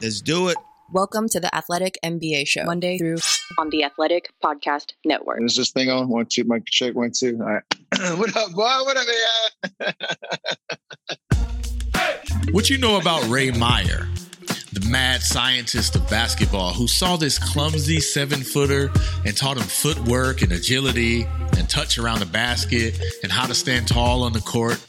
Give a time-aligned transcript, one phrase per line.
[0.00, 0.56] Let's do it.
[0.92, 3.16] Welcome to the Athletic NBA Show, Monday through
[3.58, 5.42] on the Athletic Podcast Network.
[5.42, 6.08] Is this thing on?
[6.08, 7.38] One, two, mic check, one, two.
[7.40, 7.62] All right.
[8.18, 8.62] what up, boy?
[8.62, 9.06] What up,
[9.80, 9.94] man?
[12.50, 14.06] What you know about Ray Meyer,
[14.72, 18.90] the mad scientist of basketball who saw this clumsy seven footer
[19.26, 21.24] and taught him footwork and agility
[21.58, 24.84] and touch around the basket and how to stand tall on the court,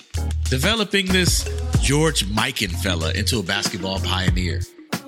[0.50, 1.44] developing this
[1.82, 4.62] George Mikan fella into a basketball pioneer.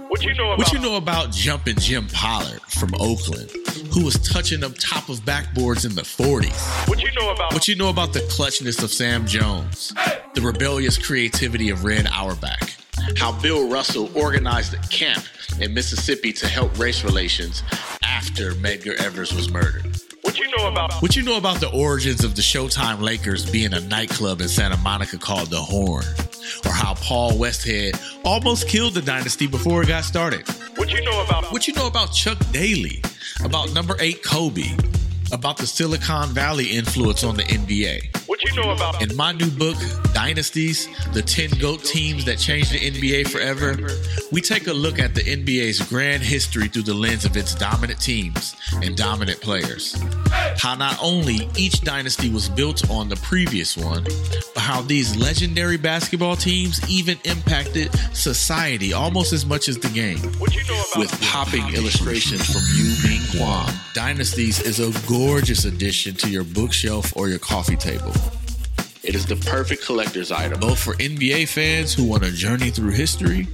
[0.09, 3.51] What you know about, What you know about jumping Jim Pollard from Oakland,
[3.93, 6.87] who was touching up top of backboards in the 40s?
[6.87, 9.93] what you know about What you know about the clutchness of Sam Jones,
[10.33, 12.71] the rebellious creativity of Red Auerbach,
[13.17, 15.23] how Bill Russell organized a camp
[15.59, 17.63] in Mississippi to help race relations
[18.03, 19.85] after Medgar Evers was murdered?
[20.21, 23.73] what you know about What you know about the origins of the Showtime Lakers being
[23.73, 26.03] a nightclub in Santa Monica called The Horn?
[26.65, 30.47] Or how Paul Westhead almost killed the dynasty before it got started?
[30.75, 33.01] what you know about What you know about Chuck Daly?
[33.43, 34.75] About number eight Kobe?
[35.31, 38.24] About the Silicon Valley influence on the NBA?
[38.45, 39.77] You know about In my new book,
[40.13, 43.75] Dynasties, the 10 GOAT teams that changed the NBA forever,
[44.31, 47.99] we take a look at the NBA's grand history through the lens of its dominant
[47.99, 50.01] teams and dominant players.
[50.57, 54.03] How not only each dynasty was built on the previous one,
[54.53, 60.17] but how these legendary basketball teams even impacted society almost as much as the game
[60.51, 63.73] you know with popping illustrations from Yu Ming Kwan.
[63.93, 68.13] Dynasties is a gorgeous addition to your bookshelf or your coffee table.
[69.05, 72.89] It is the perfect collector's item, both for NBA fans who want to journey through
[72.89, 73.47] history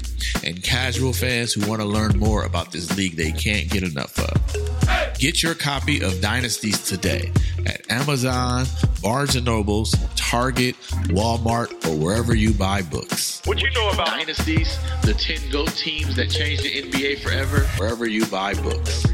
[0.46, 4.18] and casual fans who want to learn more about this league they can't get enough
[4.18, 5.20] of.
[5.20, 7.34] Get your copy of Dynasties today
[7.66, 8.66] at Amazon,
[9.02, 10.78] Barnes & Nobles, Target,
[11.10, 13.42] Walmart, or wherever you buy books.
[13.44, 18.08] what you know about Dynasties, the 10 GOAT teams that changed the NBA forever, wherever
[18.08, 19.06] you buy books.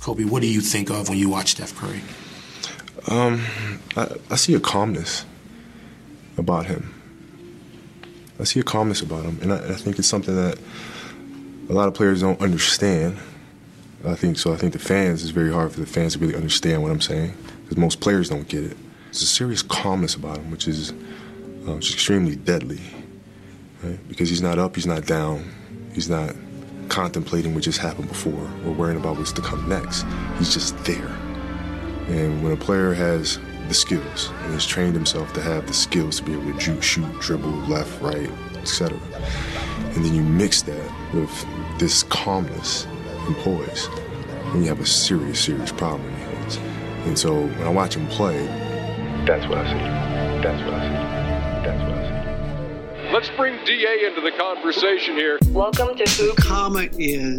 [0.00, 2.00] Kobe, what do you think of when you watch Steph Curry?
[3.08, 3.44] Um,
[3.96, 5.26] I, I see a calmness
[6.38, 6.94] about him.
[8.38, 10.58] I see a calmness about him, and I, I think it's something that
[11.68, 13.18] a lot of players don't understand.
[14.04, 14.54] I think so.
[14.54, 17.02] I think the fans is very hard for the fans to really understand what I'm
[17.02, 18.76] saying because most players don't get it.
[19.04, 22.80] There's a serious calmness about him, which is uh, which is extremely deadly,
[23.82, 23.98] right?
[24.08, 25.44] Because he's not up, he's not down,
[25.92, 26.34] he's not
[26.90, 30.04] contemplating what just happened before or worrying about what's to come next.
[30.38, 31.16] He's just there.
[32.08, 36.16] And when a player has the skills and has trained himself to have the skills
[36.16, 38.98] to be able to juke, shoot, dribble, left, right, etc.,
[39.94, 41.46] and then you mix that with
[41.78, 43.88] this calmness and poise,
[44.52, 46.56] then you have a serious, serious problem in your hands.
[47.06, 48.46] And so when I watch him play,
[49.26, 50.42] that's what I see.
[50.42, 51.09] That's what I see.
[53.12, 57.36] Let's bring DA into the conversation here Welcome to Hoop Karma is.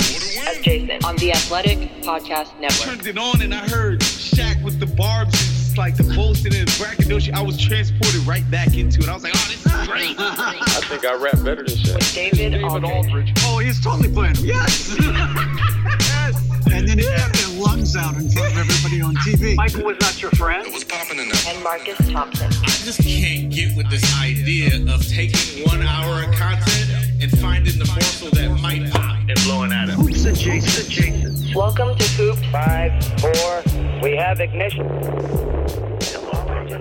[0.62, 2.88] Jason on the Athletic Podcast Network.
[2.88, 5.34] Turned it on and I heard Shaq with the barbs.
[5.34, 7.34] It's like the bullshit and braggadocio.
[7.34, 9.10] I was transported right back into it.
[9.10, 10.16] I was like, oh, this is great.
[10.20, 13.34] I think I rap better than Shaq David Aldridge.
[13.40, 14.36] oh, he's totally playing.
[14.40, 14.96] Yes.
[15.00, 16.51] yes.
[16.74, 19.56] And then he had their lungs out in front of everybody on TV.
[19.56, 20.66] Michael was not your friend.
[20.66, 21.42] It was popping in there.
[21.48, 22.48] And Marcus Thompson.
[22.48, 26.90] I just can't get with this idea of taking one hour of content
[27.22, 29.96] and finding the morsel that might pop and blowing at it.
[29.96, 30.88] Hoops adjacent.
[30.88, 31.56] adjacent.
[31.56, 33.64] Welcome to Hoop Five, four,
[34.02, 34.88] we have ignition.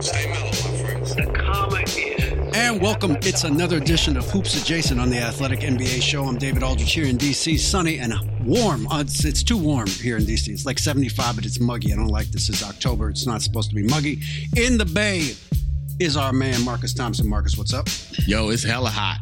[0.01, 1.15] Stay mellow, my friends.
[1.15, 2.20] The karma is.
[2.53, 3.17] And welcome.
[3.23, 6.25] It's another edition of Hoops Adjacent on the Athletic NBA Show.
[6.25, 7.59] I'm David Aldridge here in DC.
[7.59, 8.13] Sunny and
[8.45, 8.87] warm.
[8.89, 10.49] Uh, it's, it's too warm here in DC.
[10.49, 11.93] It's like 75, but it's muggy.
[11.93, 12.49] I don't like this.
[12.49, 13.09] It's October.
[13.11, 14.21] It's not supposed to be muggy.
[14.57, 15.35] In the Bay
[16.01, 17.29] is our man Marcus Thompson.
[17.29, 17.87] Marcus, what's up?
[18.27, 19.19] Yo, it's hella hot.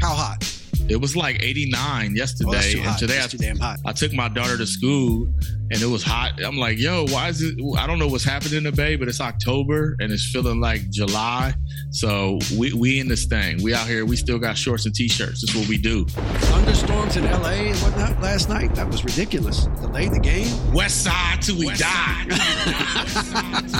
[0.00, 0.44] How hot?
[0.88, 3.78] It was like 89 yesterday, Oh, and today I, too damn hot.
[3.84, 5.28] I took my daughter to school,
[5.70, 6.32] and it was hot.
[6.42, 7.58] I'm like, yo, why is it?
[7.76, 10.88] I don't know what's happening in the Bay, but it's October and it's feeling like
[10.90, 11.54] July.
[11.90, 13.62] So we we in this thing.
[13.62, 14.04] We out here.
[14.04, 15.44] We still got shorts and t-shirts.
[15.44, 16.04] That's what we do.
[16.06, 18.74] Thunderstorms in LA and whatnot last night.
[18.74, 19.66] That was ridiculous.
[19.80, 20.48] Delayed the game.
[20.72, 22.26] West Side till we West die.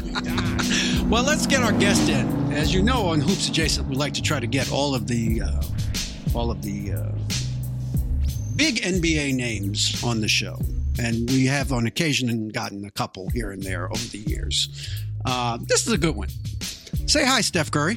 [1.09, 2.53] Well, let's get our guest in.
[2.53, 5.41] As you know, on Hoops Adjacent, we like to try to get all of the
[5.41, 5.63] uh,
[6.35, 7.13] all of the uh,
[8.57, 10.59] big NBA names on the show,
[10.99, 14.69] and we have on occasion gotten a couple here and there over the years.
[15.25, 16.29] Uh, this is a good one.
[17.07, 17.97] Say hi, Steph Curry.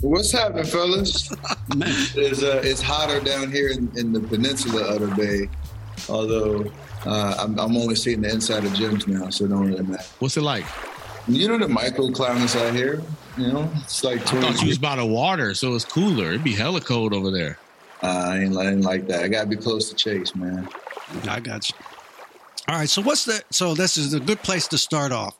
[0.00, 1.32] What's happening, fellas?
[1.70, 5.48] it's, uh, it's hotter down here in, in the peninsula of the bay,
[6.08, 6.70] although
[7.06, 10.04] uh, I'm, I'm only seeing the inside of gyms now, so it don't really matter.
[10.18, 10.64] What's it like?
[11.26, 13.02] You know the microclimates out here.
[13.38, 16.28] You know, it's like I thought you was by the water, so it's cooler.
[16.28, 17.58] It'd be hella cold over there.
[18.02, 19.24] Uh, I ain't, I ain't like that.
[19.24, 20.68] I gotta be close to Chase, man.
[21.26, 21.76] I got you.
[22.68, 22.88] All right.
[22.88, 23.42] So what's the?
[23.50, 25.36] So this is a good place to start off.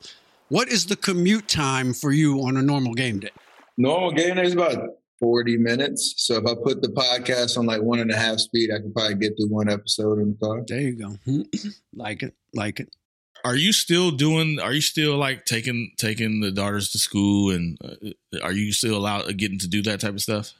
[0.49, 3.31] What is the commute time for you on a normal game day?
[3.77, 4.77] Normal game day is about
[5.19, 6.13] 40 minutes.
[6.17, 8.93] So if I put the podcast on like one and a half speed, I can
[8.93, 10.63] probably get through one episode in the car.
[10.67, 11.15] There you go.
[11.95, 12.35] like it.
[12.53, 12.95] Like it.
[13.43, 14.59] Are you still doing?
[14.59, 18.95] Are you still like taking taking the daughters to school, and uh, are you still
[18.95, 20.51] allowed getting to do that type of stuff?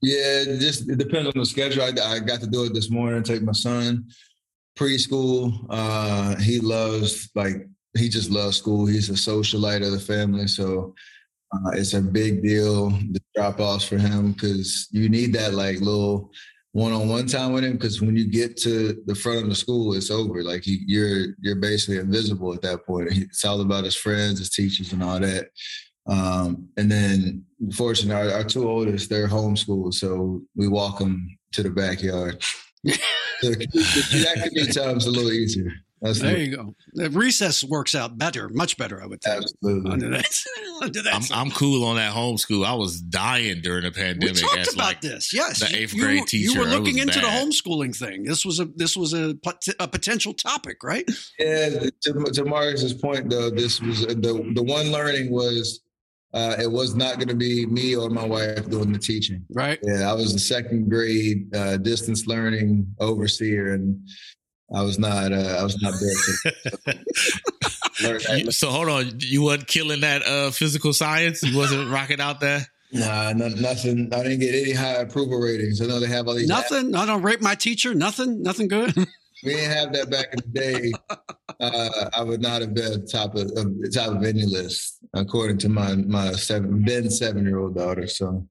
[0.00, 1.82] Yeah, it just it depends on the schedule.
[1.82, 3.22] I, I got to do it this morning.
[3.22, 4.08] Take my son
[4.78, 5.66] preschool.
[5.68, 7.66] Uh, he loves like
[7.96, 8.86] he just loves school.
[8.86, 10.94] He's a socialite of the family, so
[11.52, 15.80] uh, it's a big deal the drop offs for him because you need that like
[15.80, 16.30] little
[16.72, 20.10] one-on-one time with him because when you get to the front of the school it's
[20.10, 24.38] over like he, you're you're basically invisible at that point it's all about his friends
[24.38, 25.48] his teachers and all that
[26.06, 27.44] um, and then
[27.74, 32.42] fortunately our, our two oldest they're homeschooled so we walk them to the backyard
[33.42, 36.74] so that be time's a little easier That's there the- you go.
[36.94, 39.42] The recess works out better, much better, I would think.
[39.44, 39.90] Absolutely.
[39.90, 40.26] Under that,
[40.82, 42.66] under that I'm, I'm cool on that homeschool.
[42.66, 44.20] I was dying during the pandemic.
[44.20, 44.42] we pandemic.
[44.50, 45.32] talked as about like this.
[45.32, 46.52] Yes, the You- eighth you, grade were- teacher.
[46.52, 48.24] You were looking was into the homeschooling thing.
[48.24, 49.36] This was a this was a
[49.78, 51.08] a potential topic, right?
[51.38, 51.68] Yeah,
[52.02, 55.81] to, to Marcus's point though, this was the the one learning was
[56.34, 59.44] uh, it was not going to be me or my wife doing the teaching.
[59.50, 59.78] Right.
[59.82, 64.08] Yeah, I was the second grade uh, distance learning overseer, and
[64.74, 65.32] I was not.
[65.32, 66.52] Uh, I was not there
[66.94, 67.04] to
[68.02, 68.42] learn that.
[68.44, 71.42] You- so hold on, you wasn't killing that uh, physical science.
[71.42, 72.66] You wasn't rocking out there.
[72.94, 74.10] Nah, no, nothing.
[74.12, 75.80] I didn't get any high approval ratings.
[75.80, 76.46] I know they have all these.
[76.48, 76.94] Nothing.
[76.94, 77.94] I don't rate my teacher.
[77.94, 78.42] Nothing.
[78.42, 78.94] Nothing good.
[79.44, 80.92] We didn't have that back in the day.
[81.60, 85.68] Uh, I would not have been top of, of top of any list, according to
[85.68, 88.06] my my seven then seven year old daughter.
[88.06, 88.46] So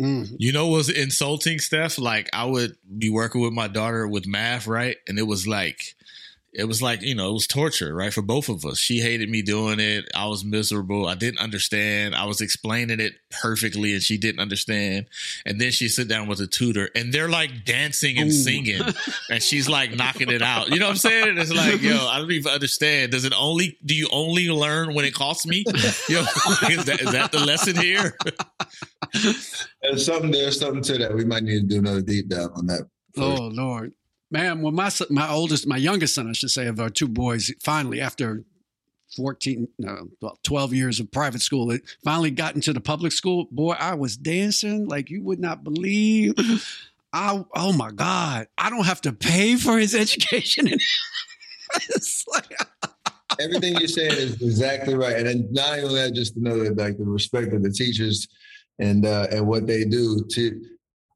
[0.00, 0.36] Mm.
[0.38, 1.98] You know what's insulting, Steph?
[1.98, 4.96] Like I would be working with my daughter with math, right?
[5.08, 5.95] And it was like
[6.56, 8.12] it was like, you know, it was torture, right?
[8.12, 8.78] For both of us.
[8.78, 10.06] She hated me doing it.
[10.14, 11.06] I was miserable.
[11.06, 12.14] I didn't understand.
[12.14, 13.12] I was explaining it
[13.42, 15.04] perfectly and she didn't understand.
[15.44, 18.32] And then she sit down with a tutor and they're like dancing and Ooh.
[18.32, 18.80] singing
[19.30, 20.70] and she's like knocking it out.
[20.70, 21.36] You know what I'm saying?
[21.36, 23.12] It's like, yo, I don't even understand.
[23.12, 25.62] Does it only do you only learn when it costs me?
[26.08, 26.20] Yo,
[26.70, 28.16] is that is that the lesson here?
[29.82, 30.30] there's something.
[30.30, 31.14] There's something to that.
[31.14, 32.88] We might need to do another deep dive on that.
[33.18, 33.92] Oh Lord,
[34.30, 34.62] man!
[34.62, 38.00] Well, my my oldest, my youngest son, I should say, of our two boys, finally
[38.00, 38.44] after
[39.16, 43.46] fourteen, no, well, twelve years of private school, it finally got into the public school.
[43.50, 46.34] Boy, I was dancing like you would not believe.
[47.12, 50.68] I oh my God, I don't have to pay for his education.
[52.32, 52.56] Like-
[53.40, 56.76] Everything you're saying is exactly right, and then not only that, just to know that
[56.78, 58.28] like the respect of the teachers
[58.78, 60.24] and uh, and what they do.
[60.30, 60.64] To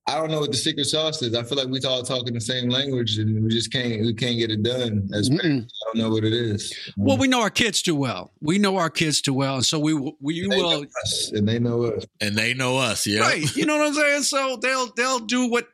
[0.07, 1.35] I don't know what the secret sauce is.
[1.37, 4.39] I feel like we're all talking the same language, and we just can't we can't
[4.39, 5.73] get it done as parents.
[5.83, 6.75] I don't know what it is.
[6.97, 8.33] well, we know our kids too well.
[8.41, 11.47] We know our kids too well, and so we will- we They will us, and
[11.47, 12.05] they know us.
[12.21, 13.21] And they know us, yeah.
[13.21, 13.55] Right.
[13.55, 14.23] You know what I'm saying?
[14.23, 15.69] So they'll they'll do what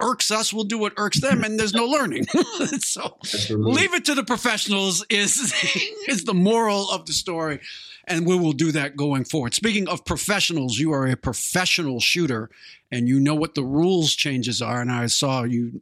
[0.00, 2.24] irks us, we'll do what irks them, and there's no learning.
[2.78, 3.72] so Absolutely.
[3.72, 5.52] leave it to the professionals is
[6.08, 7.58] is the moral of the story.
[8.06, 9.54] And we will do that going forward.
[9.54, 12.50] Speaking of professionals, you are a professional shooter
[12.90, 14.80] and you know what the rules changes are.
[14.80, 15.80] And I saw you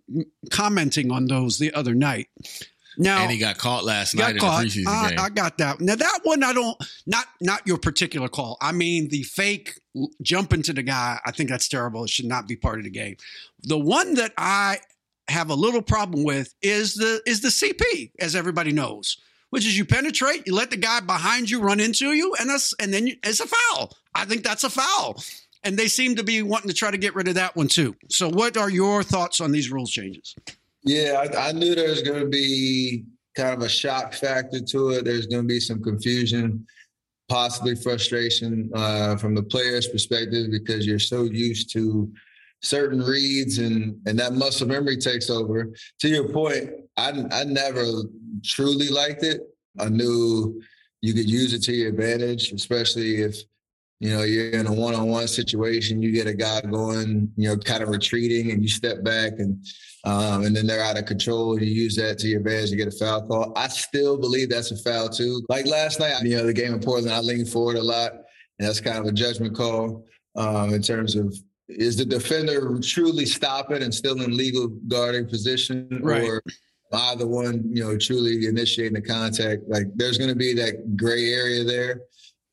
[0.51, 2.29] commenting on those the other night.
[2.99, 4.63] Now, and he got caught last got night in caught.
[4.63, 5.19] the preseason I, game.
[5.19, 5.81] I got that.
[5.81, 8.59] Now that one, I don't not not your particular call.
[8.61, 9.81] I mean the fake
[10.23, 11.19] jump into the guy.
[11.25, 12.05] I think that's terrible.
[12.05, 13.17] It should not be part of the game.
[13.63, 14.81] The one that I
[15.29, 19.17] have a little problem with is the is the CP, as everybody knows,
[19.51, 22.73] which is you penetrate, you let the guy behind you run into you, and that's
[22.81, 23.97] and then you, it's a foul.
[24.15, 25.23] I think that's a foul.
[25.63, 27.95] And they seem to be wanting to try to get rid of that one too.
[28.09, 30.35] So, what are your thoughts on these rules changes?
[30.83, 33.05] Yeah, I, I knew there was going to be
[33.37, 35.05] kind of a shock factor to it.
[35.05, 36.67] There's going to be some confusion,
[37.29, 42.11] possibly frustration uh, from the player's perspective because you're so used to
[42.63, 45.73] certain reads and and that muscle memory takes over.
[46.01, 47.85] To your point, I I never
[48.45, 49.41] truly liked it.
[49.79, 50.61] I knew
[51.01, 53.37] you could use it to your advantage, especially if
[54.01, 56.03] you know you're in a one-on-one situation.
[56.03, 59.65] You get a guy going, you know, kind of retreating, and you step back, and
[60.05, 61.61] um, and then they're out of control.
[61.61, 63.53] You use that to your advantage to get a foul call.
[63.57, 65.45] I still believe that's a foul too.
[65.49, 68.69] Like last night, you know, the game in Portland, I leaned forward a lot, and
[68.69, 71.35] that's kind of a judgment call um, in terms of
[71.71, 76.23] is the defender truly stopping and still in legal guarding position, Right.
[76.23, 76.43] or
[76.93, 79.63] I the one you know truly initiating the contact?
[79.69, 82.03] Like there's going to be that gray area there.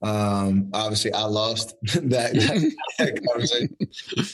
[0.03, 3.75] Um, obviously, I lost that, that, that conversation.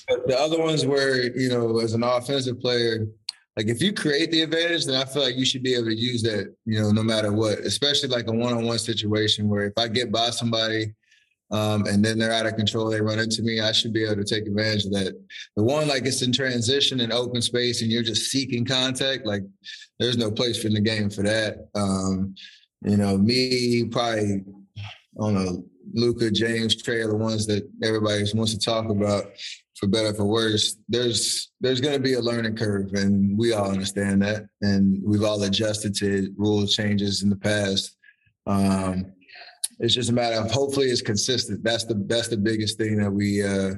[0.09, 3.07] But the other ones where you know, as an offensive player,
[3.55, 5.95] like if you create the advantage, then I feel like you should be able to
[5.95, 7.59] use that, you know, no matter what.
[7.59, 10.93] Especially like a one-on-one situation where if I get by somebody
[11.51, 14.15] um, and then they're out of control, they run into me, I should be able
[14.15, 15.13] to take advantage of that.
[15.55, 19.43] The one like it's in transition and open space and you're just seeking contact, like
[19.99, 21.67] there's no place for in the game for that.
[21.75, 22.35] Um,
[22.83, 24.43] you know, me probably
[24.77, 29.25] I don't know, Luka, James, Trae are the ones that everybody wants to talk about
[29.75, 30.77] for better or for worse.
[30.89, 35.23] There's there's going to be a learning curve, and we all understand that, and we've
[35.23, 37.95] all adjusted to rule changes in the past.
[38.47, 39.13] Um,
[39.79, 41.63] it's just a matter of hopefully it's consistent.
[41.63, 43.75] That's the that's the biggest thing that we uh,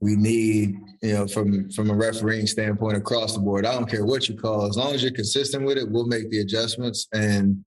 [0.00, 3.66] we need, you know, from from a refereeing standpoint across the board.
[3.66, 6.30] I don't care what you call, as long as you're consistent with it, we'll make
[6.30, 7.64] the adjustments, and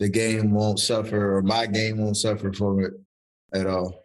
[0.00, 2.92] the game won't suffer, or my game won't suffer from it
[3.52, 4.02] at all.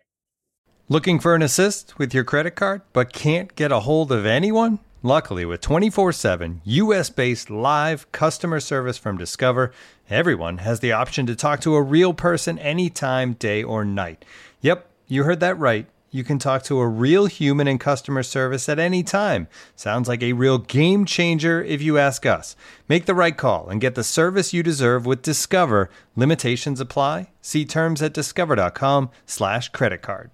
[0.87, 4.79] Looking for an assist with your credit card, but can't get a hold of anyone?
[5.01, 9.71] Luckily, with 24 7 US based live customer service from Discover,
[10.09, 14.25] everyone has the option to talk to a real person anytime, day or night.
[14.61, 15.87] Yep, you heard that right.
[16.11, 19.47] You can talk to a real human in customer service at any time.
[19.75, 22.55] Sounds like a real game changer if you ask us.
[22.87, 25.89] Make the right call and get the service you deserve with Discover.
[26.15, 27.29] Limitations apply.
[27.41, 30.31] See terms at discover.com/slash credit card.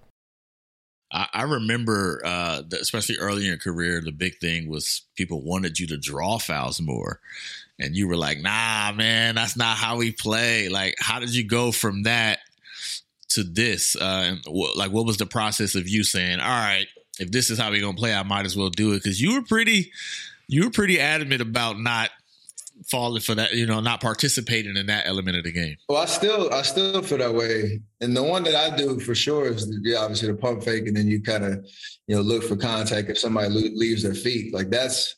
[1.12, 5.88] I, remember, uh, especially early in your career, the big thing was people wanted you
[5.88, 7.22] to draw fouls more.
[7.80, 10.70] And you were like, nah, man, that's not how we play.
[10.70, 12.40] Like, how did you go from that
[13.30, 13.96] to this?
[13.96, 16.88] Uh, wh- like, what was the process of you saying, all right,
[17.20, 19.04] if this is how we're to play, I might as well do it?
[19.04, 19.92] Because you were pretty,
[20.48, 22.12] you were pretty adamant about not
[22.88, 25.78] falling for that, you know, not participating in that element of the game.
[25.90, 29.16] Well, I still I still feel that way, and the one that I do for
[29.16, 31.66] sure is the, obviously the pump fake, and then you kind of
[32.08, 34.54] you know look for contact if somebody leaves their feet.
[34.54, 35.16] Like that's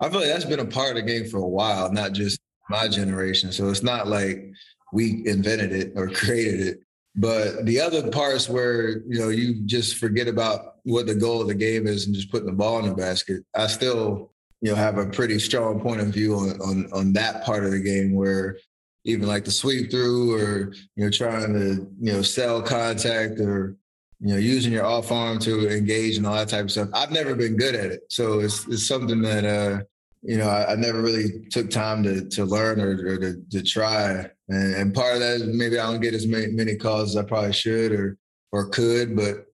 [0.00, 2.40] I feel like that's been a part of the game for a while, not just
[2.68, 3.52] my generation.
[3.52, 4.44] So it's not like
[4.92, 6.80] we invented it or created it.
[7.18, 11.48] But the other parts where you know you just forget about what the goal of
[11.48, 14.76] the game is and just putting the ball in the basket, I still you know
[14.76, 18.14] have a pretty strong point of view on on, on that part of the game
[18.14, 18.58] where
[19.04, 23.76] even like the sweep through or you know trying to you know sell contact or
[24.20, 26.88] you know using your off arm to engage and all that type of stuff.
[26.94, 29.82] I've never been good at it, so it's it's something that uh
[30.22, 33.62] you know I, I never really took time to to learn or, or to to
[33.62, 34.28] try.
[34.48, 37.16] And, and part of that is maybe I don't get as many, many calls as
[37.16, 38.16] I probably should or
[38.52, 39.46] or could, but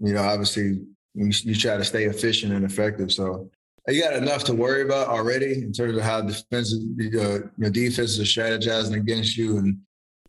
[0.00, 0.80] you know obviously
[1.14, 3.12] you, you try to stay efficient and effective.
[3.12, 3.50] So
[3.86, 8.20] you got enough to worry about already in terms of how defensive uh, your defenses
[8.20, 9.78] are strategizing against you and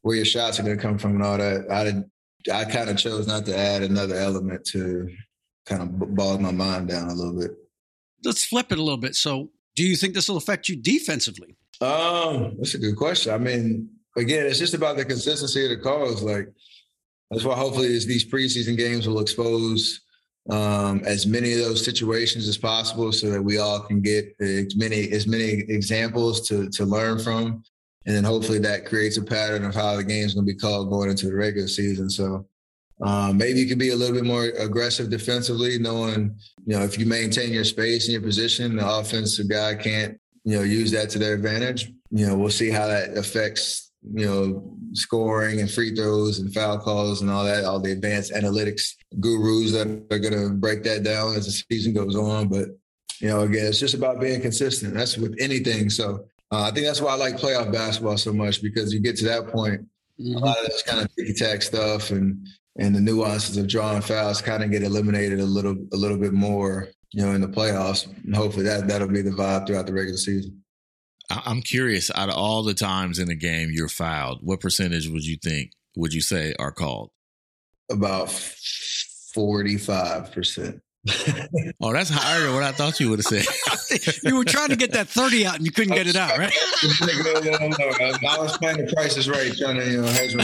[0.02, 1.70] where your shots are going to come from and all that.
[1.70, 1.84] I
[2.52, 5.10] I kind of chose not to add another element to
[5.66, 7.52] kind of bog my mind down a little bit.
[8.24, 9.16] Let's flip it a little bit.
[9.16, 11.56] So, do you think this will affect you defensively?
[11.82, 13.34] Um, that's a good question.
[13.34, 16.22] I mean, again, it's just about the consistency of the calls.
[16.22, 16.50] Like
[17.32, 20.02] that's why hopefully is these preseason games will expose
[20.50, 24.76] um, as many of those situations as possible, so that we all can get as
[24.76, 27.64] many as many examples to to learn from,
[28.10, 30.90] and then hopefully that creates a pattern of how the game's going to be called
[30.90, 32.10] going into the regular season.
[32.10, 32.46] So.
[33.02, 36.36] Um, maybe you can be a little bit more aggressive defensively, knowing
[36.66, 40.58] you know if you maintain your space and your position, the offensive guy can't you
[40.58, 41.94] know use that to their advantage.
[42.12, 46.78] You know, we'll see how that affects you know scoring and free throws and foul
[46.78, 47.64] calls and all that.
[47.64, 51.94] All the advanced analytics gurus that are going to break that down as the season
[51.94, 52.50] goes on.
[52.50, 52.68] But
[53.22, 54.94] you know, again, it's just about being consistent.
[54.94, 55.90] That's with anything.
[55.90, 59.18] So uh, I think that's why I like playoff basketball so much because you get
[59.18, 59.82] to that point,
[60.20, 60.36] mm-hmm.
[60.36, 64.02] a lot of this kind of ticky tack stuff and and the nuances of drawing
[64.02, 67.48] fouls kind of get eliminated a little a little bit more, you know, in the
[67.48, 68.08] playoffs.
[68.24, 70.64] And hopefully that that'll be the vibe throughout the regular season.
[71.30, 72.10] I- I'm curious.
[72.16, 75.72] Out of all the times in a game you're fouled, what percentage would you think
[75.96, 77.12] would you say are called?
[77.92, 80.82] About forty five percent.
[81.82, 83.46] oh, that's higher than what I thought you would have said.
[84.24, 86.54] you were trying to get that 30 out and you couldn't get it out, right?
[87.02, 87.76] no, no, no, no.
[88.28, 90.44] I was playing the price is right, trying to you know hedge my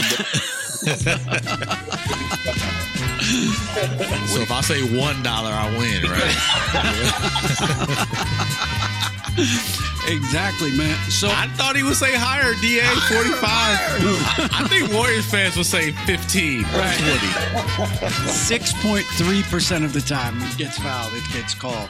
[3.26, 6.02] so if I say one dollar, I win,
[9.72, 9.82] right?
[10.06, 10.96] Exactly, man.
[11.10, 13.78] So I thought he would say higher, Da forty five.
[14.52, 18.00] I think Warriors fans would say fifteen right.
[18.28, 21.88] Six point three percent of the time it gets fouled, it gets called.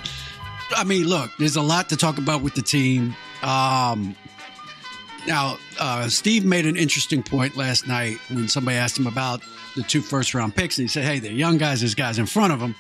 [0.77, 3.15] I mean, look, there's a lot to talk about with the team.
[3.43, 4.17] Um,
[5.27, 9.43] now, uh, Steve made an interesting point last night when somebody asked him about
[9.77, 11.81] the two first round picks, and he said, "Hey, they're young guys.
[11.81, 12.75] There's guys in front of them."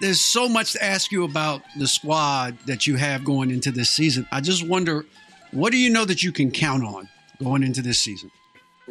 [0.00, 3.90] There's so much to ask you about the squad that you have going into this
[3.90, 4.26] season.
[4.30, 5.06] I just wonder,
[5.52, 7.08] what do you know that you can count on
[7.42, 8.30] going into this season?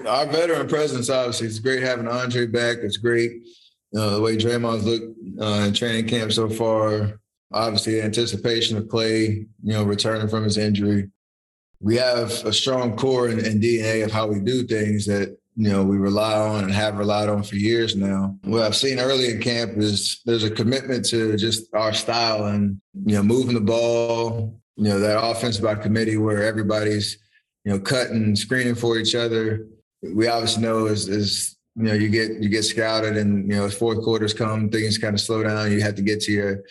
[0.07, 2.77] Our veteran presence, obviously, it's great having Andre back.
[2.81, 3.43] It's great
[3.95, 7.19] uh, the way Draymond's looked uh, in training camp so far.
[7.53, 11.09] Obviously, anticipation of Clay, you know, returning from his injury.
[11.79, 15.69] We have a strong core and, and DNA of how we do things that you
[15.69, 18.35] know we rely on and have relied on for years now.
[18.43, 22.79] What I've seen early in camp is there's a commitment to just our style and
[23.05, 24.59] you know moving the ball.
[24.75, 27.17] You know that offense by committee where everybody's
[27.63, 29.67] you know cutting, screening for each other.
[30.01, 33.69] We obviously know is is you know you get you get scouted and you know
[33.69, 35.71] fourth quarters come things kind of slow down.
[35.71, 36.63] You have to get to your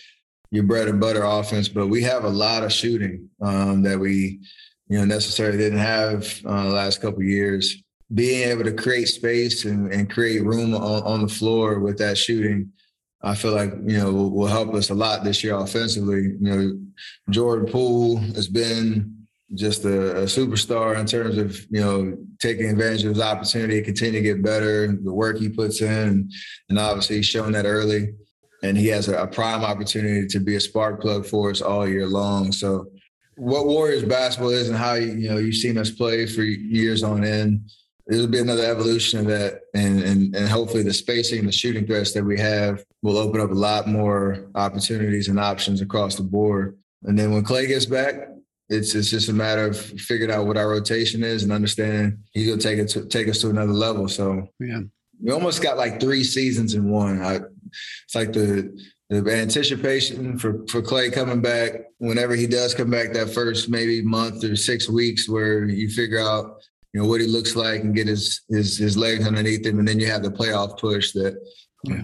[0.51, 4.41] your bread and butter offense, but we have a lot of shooting um, that we
[4.89, 7.83] you know necessarily didn't have uh, the last couple years
[8.13, 12.19] being able to create space and, and create room on, on, the floor with that
[12.19, 12.71] shooting,
[13.23, 16.23] I feel like you know will, will, help us a lot this year offensively.
[16.23, 16.79] You know,
[17.31, 23.05] Jordan Poole has been just a, a, superstar in terms of you know taking advantage
[23.05, 26.31] of his opportunity, continue to get better, the work he puts in,
[26.69, 28.13] and obviously he's shown that early.
[28.63, 31.89] And he has a, a prime opportunity to be a spark plug for us all
[31.89, 32.53] year long.
[32.53, 32.87] So,
[33.37, 37.25] what Warriors basketball is and how you know you've seen us play for years on
[37.25, 37.71] end
[38.11, 41.87] it'll be another evolution of that and, and and hopefully the spacing and the shooting
[41.87, 46.23] threats that we have will open up a lot more opportunities and options across the
[46.23, 46.77] board.
[47.05, 48.29] And then when clay gets back
[48.69, 52.49] it's it's just a matter of figuring out what our rotation is and understanding he's
[52.49, 54.09] gonna take it to take us to another level.
[54.09, 54.81] So yeah.
[55.23, 57.23] we almost got like three seasons in one.
[57.23, 57.41] I,
[58.05, 58.75] it's like the
[59.11, 64.03] the anticipation for, for Clay coming back, whenever he does come back that first maybe
[64.03, 66.63] month or six weeks where you figure out
[66.95, 69.89] you know what he looks like and get his his his legs underneath him, and
[69.89, 71.37] then you have the playoff push that.
[71.83, 72.03] Yeah.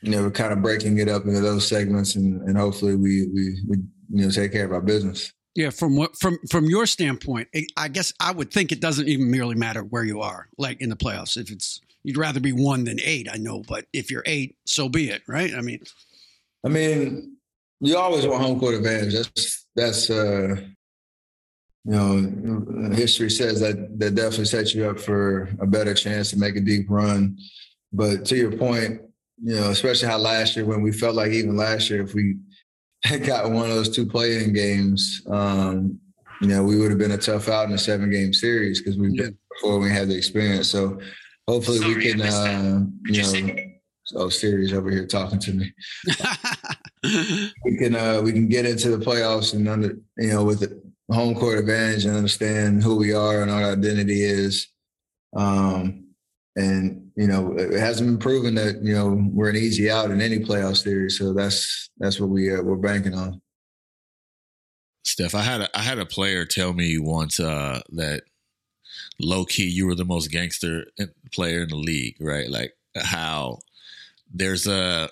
[0.00, 3.26] You know, we're kind of breaking it up into those segments, and, and hopefully we,
[3.34, 3.76] we we
[4.10, 5.32] you know take care of our business.
[5.56, 9.28] Yeah, from what from from your standpoint, I guess I would think it doesn't even
[9.28, 11.36] merely matter where you are, like in the playoffs.
[11.36, 14.88] If it's you'd rather be one than eight, I know, but if you're eight, so
[14.88, 15.52] be it, right?
[15.52, 15.80] I mean,
[16.64, 17.36] I mean,
[17.80, 19.14] you always want home court advantage.
[19.14, 20.56] That's that's uh,
[21.88, 26.38] you know, history says that that definitely sets you up for a better chance to
[26.38, 27.38] make a deep run.
[27.94, 29.00] But to your point,
[29.42, 32.36] you know, especially how last year when we felt like even last year, if we
[33.04, 35.98] had got one of those two play-in games, um,
[36.42, 38.98] you know, we would have been a tough out in a seven game series because
[38.98, 40.68] we've been before we had the experience.
[40.68, 41.00] So
[41.46, 43.56] hopefully Sorry, we can, uh, you know,
[44.16, 45.72] oh, series over here talking to me.
[47.64, 50.72] we can uh, we can get into the playoffs and under you know with it
[51.10, 54.68] home court advantage and understand who we are and our identity is.
[55.34, 56.04] Um,
[56.56, 60.20] and you know, it hasn't been proven that you know we're an easy out in
[60.20, 61.18] any playoff series.
[61.18, 63.40] So that's that's what we uh, we're banking on.
[65.04, 68.22] Steph, I had a, I had a player tell me once uh, that
[69.20, 70.86] low key you were the most gangster
[71.32, 72.50] player in the league, right?
[72.50, 73.58] Like how
[74.32, 75.08] there's a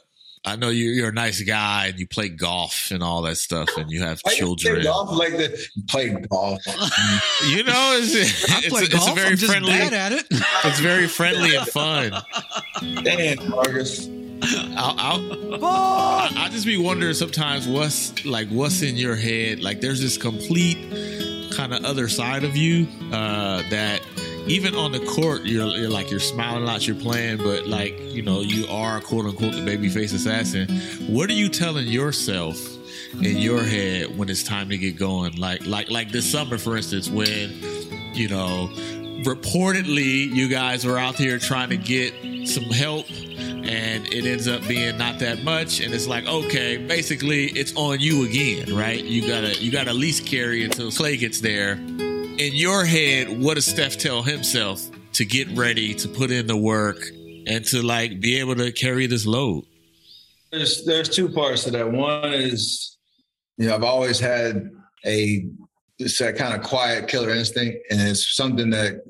[0.46, 3.68] I know you, you're a nice guy and you play golf and all that stuff,
[3.76, 4.85] and you have children.
[4.85, 6.64] golf like the play golf.
[7.48, 9.72] you know, it's, it's, it's, it's very I'm friendly.
[9.72, 10.24] at it.
[10.30, 12.12] it's very friendly and fun.
[13.02, 14.09] Damn, Marcus.
[14.76, 19.61] I'll, I'll, I, I just be wondering sometimes what's like what's in your head.
[19.61, 20.76] Like there's this complete
[21.52, 24.00] kind of other side of you uh, that
[24.46, 27.98] even on the court, you're, you're, like you're smiling a lot, you're playing, but like
[28.00, 30.68] you know you are quote unquote the babyface assassin.
[31.12, 32.59] What are you telling yourself
[33.14, 35.37] in your head when it's time to get going?
[35.37, 37.50] Like like like this summer, for instance, when
[38.14, 38.70] you know
[39.22, 42.12] reportedly you guys were out here trying to get
[42.46, 46.76] some help and and it ends up being not that much and it's like okay
[46.76, 51.16] basically it's on you again right you gotta you gotta at least carry until clay
[51.16, 51.76] gets there
[52.38, 56.57] in your head what does steph tell himself to get ready to put in the
[56.57, 56.99] work
[57.46, 59.64] and to like be able to carry this load?
[60.53, 61.90] There's there's two parts to that.
[61.90, 62.96] One is
[63.57, 64.70] you know i've always had
[65.05, 65.46] a
[65.99, 69.01] that kind of quiet killer instinct and it's something that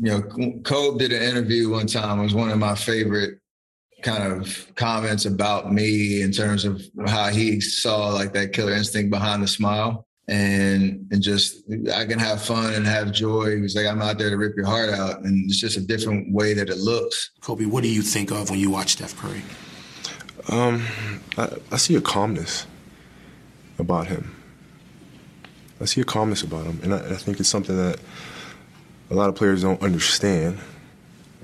[0.00, 0.22] you know
[0.64, 3.38] Kobe did an interview one time it was one of my favorite
[4.02, 9.10] kind of comments about me in terms of how he saw like that killer instinct
[9.10, 13.56] behind the smile and and just I can have fun and have joy.
[13.56, 15.80] He was like, I'm out there to rip your heart out, and it's just a
[15.80, 17.30] different way that it looks.
[17.40, 19.42] Kobe, what do you think of when you watch Steph Curry?
[20.48, 20.86] Um,
[21.36, 22.66] I, I see a calmness
[23.78, 24.34] about him.
[25.80, 27.98] I see a calmness about him, and I, I think it's something that
[29.10, 30.58] a lot of players don't understand.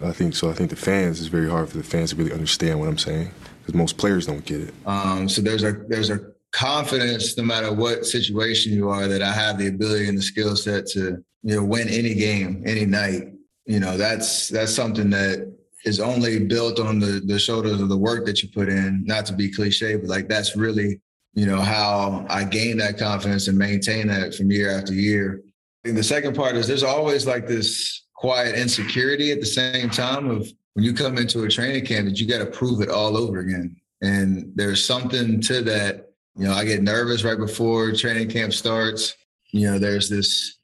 [0.01, 0.49] I think so.
[0.49, 2.99] I think the fans is very hard for the fans to really understand what I'm
[2.99, 4.75] saying because most players don't get it.
[4.85, 6.21] Um, so there's a there's a
[6.53, 10.57] confidence no matter what situation you are that I have the ability and the skill
[10.57, 13.33] set to you know win any game any night.
[13.67, 15.53] You know that's that's something that
[15.85, 19.05] is only built on the the shoulders of the work that you put in.
[19.05, 21.01] Not to be cliche, but like that's really
[21.35, 25.43] you know how I gain that confidence and maintain that from year after year.
[25.85, 30.31] And the second part is there's always like this quiet insecurity at the same time
[30.31, 33.17] of when you come into a training camp that you got to prove it all
[33.17, 33.77] over again.
[34.03, 36.06] And there's something to that.
[36.37, 39.15] You know, I get nervous right before training camp starts.
[39.53, 40.59] You know, there's this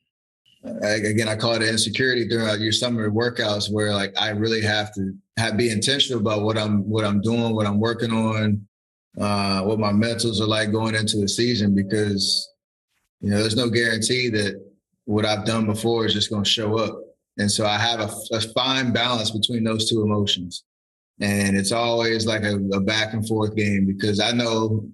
[0.65, 5.15] again, I call it insecurity throughout your summer workouts where like I really have to
[5.37, 8.67] have be intentional about what I'm what I'm doing, what I'm working on,
[9.21, 12.49] uh, what my mentals are like going into the season because
[13.21, 14.63] you know there's no guarantee that
[15.05, 16.97] what I've done before is just going to show up.
[17.39, 20.65] And so I have a, a, fine balance between those two emotions.
[21.21, 24.87] And it's always like a, a, back and forth game because I know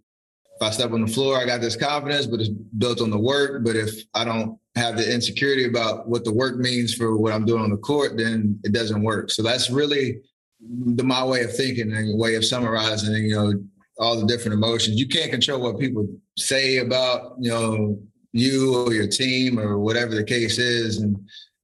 [0.61, 3.19] if I step on the floor, I got this confidence, but it's built on the
[3.19, 3.65] work.
[3.65, 7.45] But if I don't have the insecurity about what the work means for what I'm
[7.45, 9.31] doing on the court, then it doesn't work.
[9.31, 10.21] So that's really
[10.61, 13.53] the, my way of thinking and way of summarizing, you know,
[13.99, 14.99] all the different emotions.
[14.99, 17.99] You can't control what people say about, you know,
[18.33, 20.99] you or your team or whatever the case is.
[20.99, 21.17] And,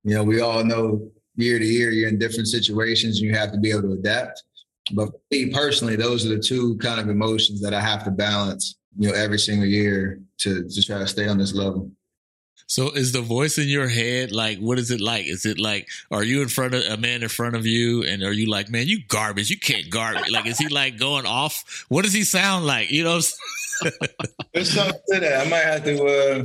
[0.04, 3.50] you know, we all know year to year you're in different situations and you have
[3.52, 4.42] to be able to adapt.
[4.92, 8.76] But me personally, those are the two kind of emotions that I have to balance,
[8.98, 11.90] you know, every single year to, to try to stay on this level.
[12.66, 15.26] So is the voice in your head like what is it like?
[15.26, 18.22] Is it like are you in front of a man in front of you and
[18.22, 20.30] are you like, man, you garbage, you can't garbage.
[20.30, 21.84] Like is he like going off?
[21.88, 22.90] What does he sound like?
[22.90, 23.20] You know
[24.54, 25.46] There's something to that.
[25.46, 26.44] I might have to uh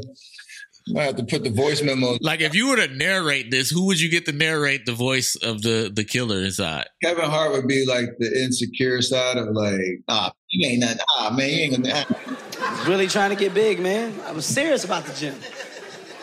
[0.98, 2.18] I have to put the voice memo.
[2.22, 5.36] Like if you were to narrate this, who would you get to narrate the voice
[5.36, 6.88] of the the killer inside?
[7.04, 10.98] Kevin Hart would be like the insecure side of like, ah, you ain't nothing.
[11.18, 12.06] Ah, man, you ain't gonna.
[12.88, 14.20] Really trying to get big, man.
[14.26, 15.36] I was serious about the gym.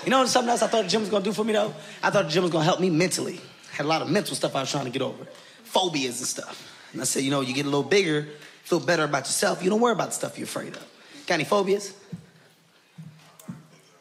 [0.05, 1.75] You know something else I thought the gym was gonna do for me though?
[2.03, 3.41] I thought the gym was gonna help me mentally.
[3.73, 5.27] I had a lot of mental stuff I was trying to get over,
[5.65, 6.73] phobias and stuff.
[6.93, 8.29] And I said, you know, you get a little bigger,
[8.63, 9.63] feel better about yourself.
[9.63, 10.87] You don't worry about the stuff you're afraid of.
[11.27, 11.93] Got any phobias?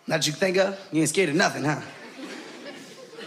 [0.07, 0.79] Not that you think of?
[0.91, 1.81] You ain't scared of nothing, huh?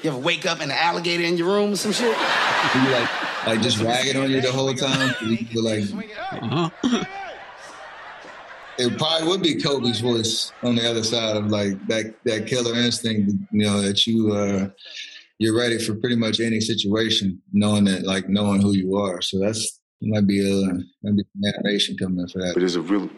[0.02, 2.16] You ever wake up and an alligator in your room or some shit?
[2.74, 5.12] You like, like just ragging on you the whole time?
[5.20, 5.84] You like,
[6.30, 7.04] uh-huh.
[8.78, 12.74] it probably would be Kobe's voice on the other side of like that that killer
[12.74, 14.68] instinct, you know, that you uh
[15.38, 19.20] you're ready for pretty much any situation, knowing that like knowing who you are.
[19.20, 22.54] So that's might be a might be some animation coming for that.
[22.54, 23.10] But there's a real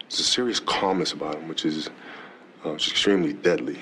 [0.00, 1.88] there's a serious calmness about him, which is
[2.64, 3.78] uh, which is extremely deadly.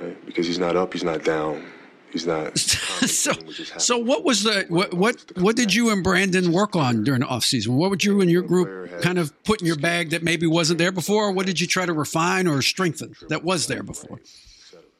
[0.00, 0.26] Right?
[0.26, 1.64] Because he's not up, he's not down.
[2.12, 2.58] He's not.
[2.58, 3.32] so,
[3.78, 7.26] so what was the what what what did you and Brandon work on during the
[7.26, 7.74] off season?
[7.74, 10.78] What would you and your group kind of put in your bag that maybe wasn't
[10.78, 11.28] there before?
[11.28, 14.20] Or what did you try to refine or strengthen that was there before?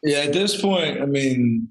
[0.02, 1.68] Yeah, at this point, I mean,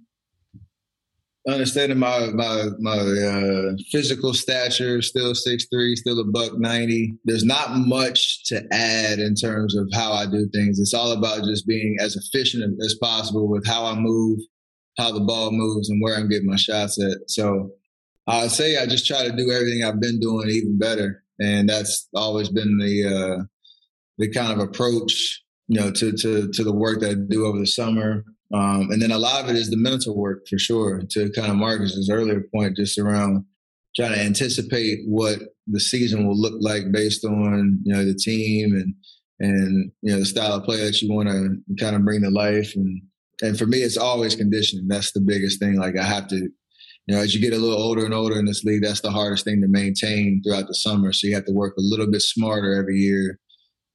[1.47, 7.13] understanding my my my uh, physical stature, still six three, still a buck ninety.
[7.25, 10.79] There's not much to add in terms of how I do things.
[10.79, 14.39] It's all about just being as efficient as possible with how I move,
[14.97, 17.17] how the ball moves, and where I'm getting my shots at.
[17.27, 17.71] So
[18.27, 22.07] I'd say I just try to do everything I've been doing even better, and that's
[22.13, 23.43] always been the uh,
[24.17, 27.57] the kind of approach you know to to to the work that I do over
[27.57, 28.25] the summer.
[28.53, 31.01] Um, and then a lot of it is the mental work for sure.
[31.11, 33.45] To kind of Marcus's earlier point, just around
[33.95, 38.73] trying to anticipate what the season will look like based on you know the team
[38.73, 38.93] and
[39.39, 42.29] and you know the style of play that you want to kind of bring to
[42.29, 42.73] life.
[42.75, 43.01] And
[43.41, 44.87] and for me, it's always conditioning.
[44.87, 45.75] That's the biggest thing.
[45.77, 46.49] Like I have to
[47.07, 49.09] you know, as you get a little older and older in this league, that's the
[49.11, 51.11] hardest thing to maintain throughout the summer.
[51.11, 53.39] So you have to work a little bit smarter every year,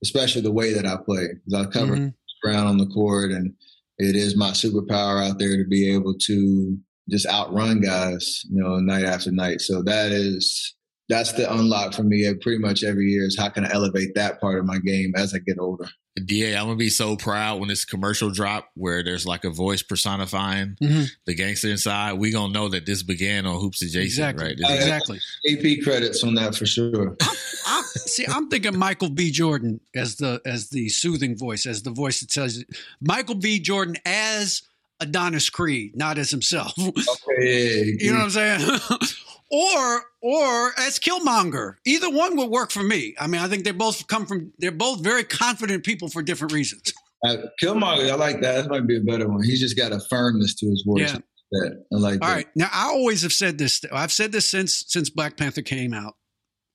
[0.03, 1.29] especially the way that I play.
[1.45, 2.09] Because I cover Mm-hmm.
[2.43, 3.55] ground on the court, and
[3.99, 6.79] it is my superpower out there to be able to
[7.09, 9.61] just outrun guys, you know, night after night.
[9.61, 10.75] So that is
[11.09, 14.15] that's the unlock for me uh, pretty much every year is how can I elevate
[14.17, 15.89] that part of my game as I get older.
[16.25, 19.83] Da, I'm gonna be so proud when this commercial drop where there's like a voice
[19.83, 21.11] personifying Mhm.
[21.27, 22.15] the gangster inside.
[22.15, 24.45] We gonna know that this began on Hoops Adjacent, Exactly.
[24.47, 24.57] right?
[24.57, 25.21] This Exactly.
[25.51, 27.17] AP credits on that for sure.
[27.67, 29.31] I, see, I'm thinking Michael B.
[29.31, 32.65] Jordan as the as the soothing voice, as the voice that tells you
[33.01, 33.59] Michael B.
[33.59, 34.63] Jordan as
[35.01, 36.73] Adonis Creed, not as himself.
[36.79, 38.81] Okay, You know what I'm saying?
[39.51, 41.77] or or as Killmonger.
[41.87, 43.15] Either one would work for me.
[43.21, 46.53] I mean, I think they both come from they're both very confident people for different
[46.53, 46.93] reasons.
[47.25, 48.63] Uh, Killmonger, I like that.
[48.63, 49.45] That might be a better one.
[49.45, 51.13] He's just got a firmness to his voice.
[51.13, 51.19] Yeah.
[51.53, 52.13] That I like.
[52.15, 52.35] All that.
[52.35, 52.47] right.
[52.57, 53.81] Now I always have said this.
[53.93, 56.17] I've said this since since Black Panther came out.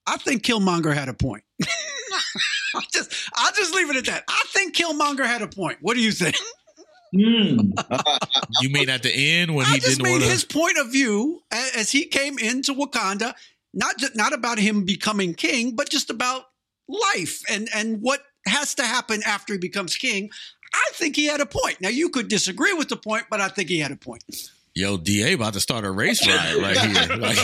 [0.07, 1.43] I think Killmonger had a point.
[2.73, 4.23] I'll just I'll just leave it at that.
[4.29, 5.79] I think Killmonger had a point.
[5.81, 6.37] What do you think?
[7.13, 7.59] Hmm.
[8.61, 10.29] you mean at the end when I he just didn't mean want to?
[10.29, 13.33] his point of view as he came into Wakanda,
[13.73, 16.45] not just, not about him becoming king, but just about
[16.87, 20.29] life and and what has to happen after he becomes king.
[20.73, 21.81] I think he had a point.
[21.81, 24.23] Now you could disagree with the point, but I think he had a point.
[24.73, 27.17] Yo, Da about to start a race riot right here.
[27.17, 27.37] Like,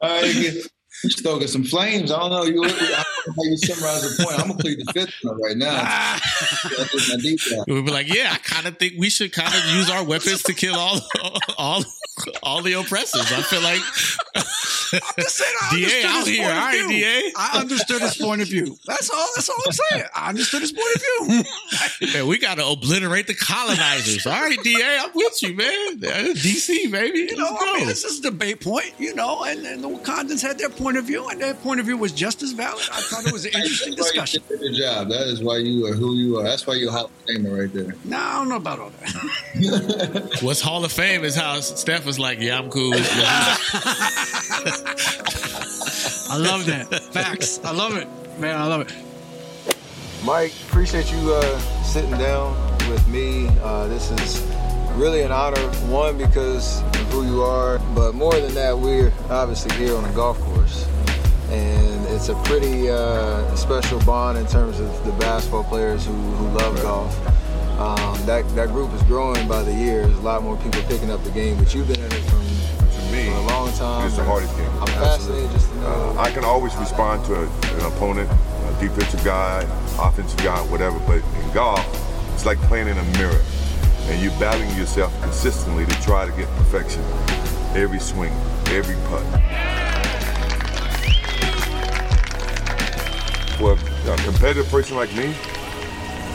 [0.00, 0.62] All right, get, you
[1.06, 2.10] stoking some flames.
[2.10, 2.44] I don't know.
[2.44, 4.40] You, I don't know how you summarize the point.
[4.40, 6.18] I'm gonna plead the fifth one right now.
[6.76, 7.64] That's just my deep dive.
[7.66, 10.42] we'll be like, yeah, I kind of think we should kind of use our weapons
[10.44, 11.00] to kill all
[11.58, 11.84] all
[12.42, 13.32] all the oppressors.
[13.32, 13.82] I feel like
[14.92, 16.44] I'm just saying, I DA out here.
[16.44, 16.88] All right.
[16.88, 17.32] DA.
[17.36, 18.76] I understood his point of view.
[18.86, 19.26] That's all.
[19.36, 20.04] That's all I'm saying.
[20.14, 22.12] I understood his point of view.
[22.14, 24.26] man, we got to obliterate the colonizers.
[24.26, 26.00] All right, Da, I'm with you, man.
[26.00, 27.20] DC, baby.
[27.30, 30.42] You know, I mean, this is a debate point, you know, and, and the Wakandans
[30.42, 32.82] had their point of view, and their point of view was just as valid.
[32.92, 34.42] I thought it was an interesting That's why discussion.
[34.50, 35.08] you did your job.
[35.08, 36.44] That is why you are who you are.
[36.44, 37.94] That's why you're a Hall of Famer right there.
[38.04, 40.38] No, I don't know about all that.
[40.42, 42.92] What's Hall of Fame is how Steph was like, yeah, I'm cool.
[44.86, 47.02] I love that.
[47.12, 47.60] Facts.
[47.64, 48.06] I love it.
[48.38, 48.94] Man, I love it.
[50.24, 52.54] Mike, appreciate you uh, sitting down
[52.90, 53.48] with me.
[53.62, 54.42] Uh, this is
[54.94, 59.74] really an honor, one, because of who you are, but more than that, we're obviously
[59.76, 60.86] here on a golf course.
[61.50, 66.48] And it's a pretty uh, special bond in terms of the basketball players who, who
[66.58, 67.16] love golf.
[67.78, 70.14] Um, that, that group is growing by the years.
[70.18, 72.47] A lot more people picking up the game, but you've been in it from To
[73.12, 74.06] me, for a long time.
[74.06, 74.70] it's the hardest game.
[74.80, 76.14] I'm fascinated just to know.
[76.16, 79.62] Uh, I can always respond to a, an opponent, a defensive guy,
[80.00, 80.98] offensive guy, whatever.
[81.00, 81.84] But in golf,
[82.34, 83.42] it's like playing in a mirror,
[84.06, 87.02] and you're battling yourself consistently to try to get perfection.
[87.74, 88.32] Every swing,
[88.68, 89.24] every putt.
[93.58, 95.34] For a competitive person like me,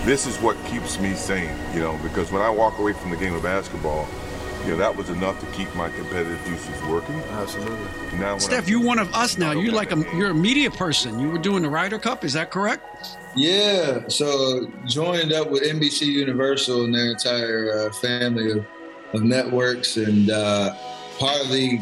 [0.04, 1.56] this is what keeps me sane.
[1.74, 4.08] You know, because when I walk away from the game of basketball,
[4.64, 7.16] you know that was enough to keep my competitive juices working.
[7.32, 8.18] Absolutely.
[8.18, 9.52] Now, Steph, you're one of us now.
[9.52, 11.20] You're like a you're a media person.
[11.20, 12.24] You were doing the Ryder Cup.
[12.24, 12.86] Is that correct?
[13.36, 18.66] Yeah, so joined up with NBC Universal and their entire uh, family of,
[19.14, 20.76] of networks, and uh,
[21.20, 21.80] part of the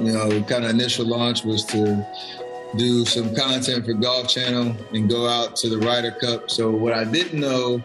[0.00, 2.06] you know kind of initial launch was to
[2.76, 6.50] do some content for Golf Channel and go out to the Ryder Cup.
[6.50, 7.82] So what I didn't know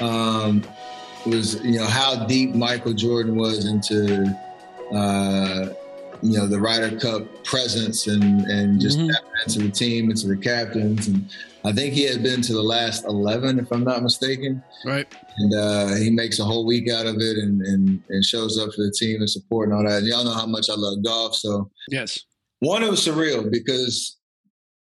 [0.00, 0.62] um,
[1.26, 4.24] was you know how deep Michael Jordan was into
[4.92, 5.66] uh,
[6.22, 10.36] you know the Ryder Cup presence and and just tapping into the team, into the
[10.36, 11.28] captains, and
[11.64, 14.62] I think he had been to the last eleven, if I'm not mistaken.
[14.84, 15.06] Right.
[15.38, 18.72] And uh, he makes a whole week out of it and, and and shows up
[18.74, 19.98] for the team and support and all that.
[19.98, 22.18] And y'all know how much I love golf, so Yes.
[22.60, 24.16] one, it was surreal because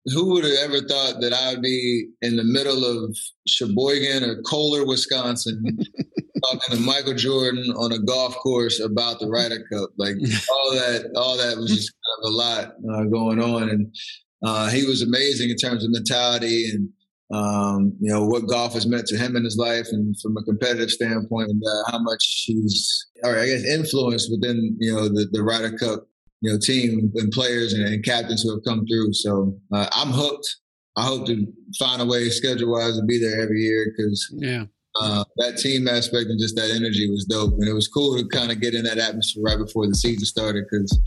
[0.06, 3.14] who would have ever thought that I would be in the middle of
[3.46, 5.78] Sheboygan or Kohler, Wisconsin,
[6.40, 9.90] talking to Michael Jordan on a golf course about the Ryder Cup?
[9.96, 10.14] Like
[10.50, 13.94] all that, all that was just kind of a lot uh, going on, and
[14.42, 16.90] uh, he was amazing in terms of mentality and.
[17.30, 20.42] Um, you know what golf has meant to him in his life, and from a
[20.44, 25.28] competitive standpoint, and uh, how much he's, or I guess, influenced within you know the
[25.30, 26.08] the Ryder Cup
[26.40, 29.12] you know, team and players and, and captains who have come through.
[29.12, 30.56] So uh, I'm hooked.
[30.96, 31.46] I hope to
[31.78, 34.64] find a way schedule wise to be there every year because Yeah.
[35.00, 37.54] Uh, that team aspect and just that energy was dope.
[37.54, 40.24] And it was cool to kind of get in that atmosphere right before the season
[40.24, 40.98] started because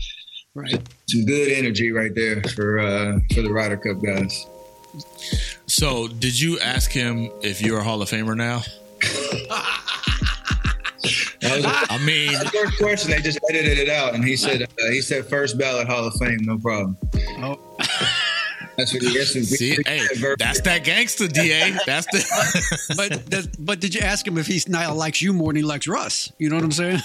[0.54, 0.88] right.
[1.08, 4.46] some good energy right there for uh, for the Ryder Cup guys.
[5.66, 8.62] So, did you ask him if you're a Hall of Famer now?
[11.44, 14.66] Uh, I mean, the first question they just edited it out, and he said uh,
[14.90, 16.96] he said first ballot Hall of Fame, no problem.
[18.76, 19.32] That's what he gets.
[19.32, 20.06] See, hey,
[20.38, 21.76] that's that gangster, Da.
[21.86, 22.94] That's the.
[22.96, 25.62] but that, but did you ask him if he now likes you more than he
[25.62, 26.32] likes Russ?
[26.38, 27.00] You know what I'm saying?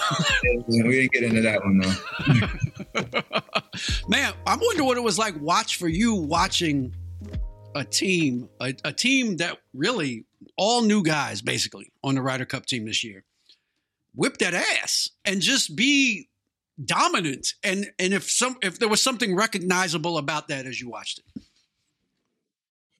[0.67, 1.93] we didn't get into that one though.
[4.07, 6.93] Man, I wonder what it was like watch for you watching
[7.75, 10.25] a team, a, a team that really
[10.57, 13.23] all new guys basically on the Ryder Cup team this year,
[14.15, 16.29] whip that ass and just be
[16.83, 17.53] dominant.
[17.63, 21.43] And and if some if there was something recognizable about that as you watched it.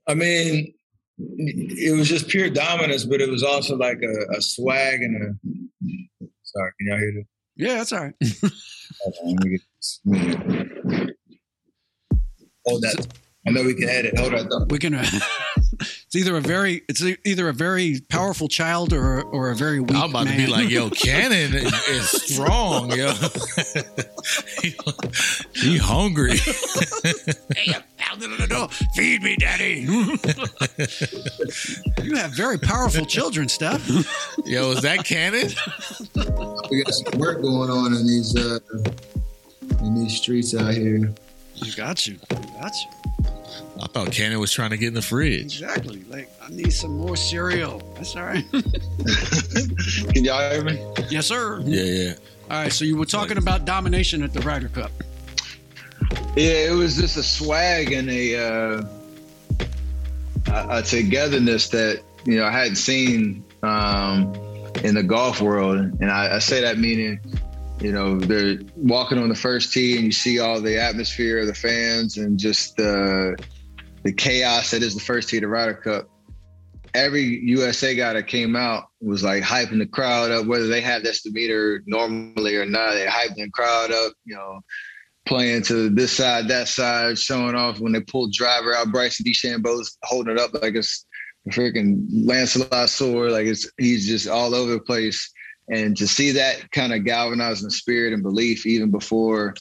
[0.07, 0.73] I mean,
[1.17, 6.27] it was just pure dominance, but it was also like a, a swag and a.
[6.43, 7.25] Sorry, can y'all hear that?
[7.55, 8.13] Yeah, that's all right.
[12.65, 13.07] Hold that.
[13.47, 14.17] I know we can edit.
[14.17, 14.49] Hold on.
[14.49, 14.65] Though.
[14.69, 14.93] We can.
[14.93, 15.05] Uh,
[15.79, 19.95] it's either a very it's either a very powerful child or or a very weak.
[19.95, 20.37] I'm about man.
[20.37, 23.13] to be like, yo, Canon is strong, yo.
[24.61, 24.75] he,
[25.53, 26.35] he hungry.
[27.55, 28.67] hey, I pounded on the door.
[28.95, 29.85] Feed me, daddy.
[32.03, 33.87] you have very powerful children, Steph.
[34.45, 35.51] yo, is that Canon?
[36.69, 38.59] We got some work going on in these uh,
[39.79, 41.13] in these streets out here.
[41.61, 42.19] I got you.
[42.31, 42.91] I got you.
[43.81, 45.61] I thought Canon was trying to get in the fridge.
[45.61, 46.03] Exactly.
[46.09, 47.81] Like, I need some more cereal.
[47.95, 48.45] That's all right.
[50.13, 50.83] Can y'all hear me?
[51.09, 51.61] Yes, sir.
[51.63, 52.13] Yeah, yeah.
[52.49, 52.71] All right.
[52.71, 54.91] So you were talking about domination at the Ryder Cup.
[56.35, 58.83] Yeah, it was just a swag and a uh,
[60.47, 64.33] a, a togetherness that you know I hadn't seen um,
[64.83, 67.19] in the golf world, and I, I say that meaning
[67.79, 71.47] you know they're walking on the first tee and you see all the atmosphere of
[71.47, 73.37] the fans and just the
[74.03, 76.09] the chaos that is the first tee the Ryder Cup.
[76.93, 81.03] Every USA guy that came out was like hyping the crowd up, whether they had
[81.03, 82.93] this demeanor normally or not.
[82.93, 84.61] They hyping the crowd up, you know,
[85.27, 88.91] playing to this side, that side, showing off when they pulled driver out.
[88.91, 91.05] Bryson DeChambeau's holding it up like it's
[91.45, 95.31] a freaking Lancelot sword, like it's he's just all over the place
[95.69, 99.53] and to see that kind of galvanizing spirit and belief even before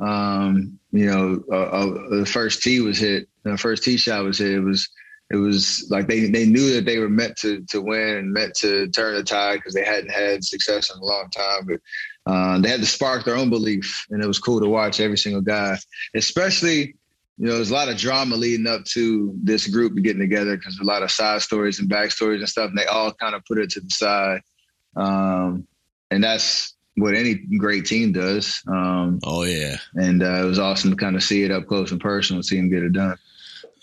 [0.00, 4.38] um, you know uh, uh, the first tee was hit the first tee shot was
[4.38, 4.88] hit it was
[5.30, 8.54] it was like they they knew that they were meant to to win and meant
[8.54, 11.80] to turn the tide because they hadn't had success in a long time but
[12.24, 15.18] uh, they had to spark their own belief and it was cool to watch every
[15.18, 15.76] single guy
[16.14, 16.94] especially
[17.38, 20.78] you know, there's a lot of drama leading up to this group getting together because
[20.78, 23.58] a lot of side stories and backstories and stuff, and they all kind of put
[23.58, 24.42] it to the side.
[24.96, 25.66] Um,
[26.10, 28.62] and that's what any great team does.
[28.68, 31.90] Um, oh yeah, and uh, it was awesome to kind of see it up close
[31.90, 33.16] and personal, see him get it done.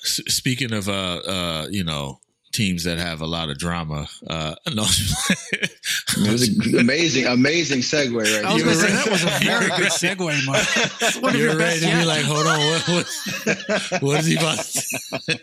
[0.04, 2.20] S- speaking of, uh, uh, you know,
[2.52, 4.08] teams that have a lot of drama.
[4.28, 9.28] Uh, no, it was amazing, amazing segue right I was gonna say, that was a
[9.44, 11.24] very good segue, Mark.
[11.24, 14.58] One You're ready best to be like, hold on, what, what, what is he about?
[14.58, 15.40] To,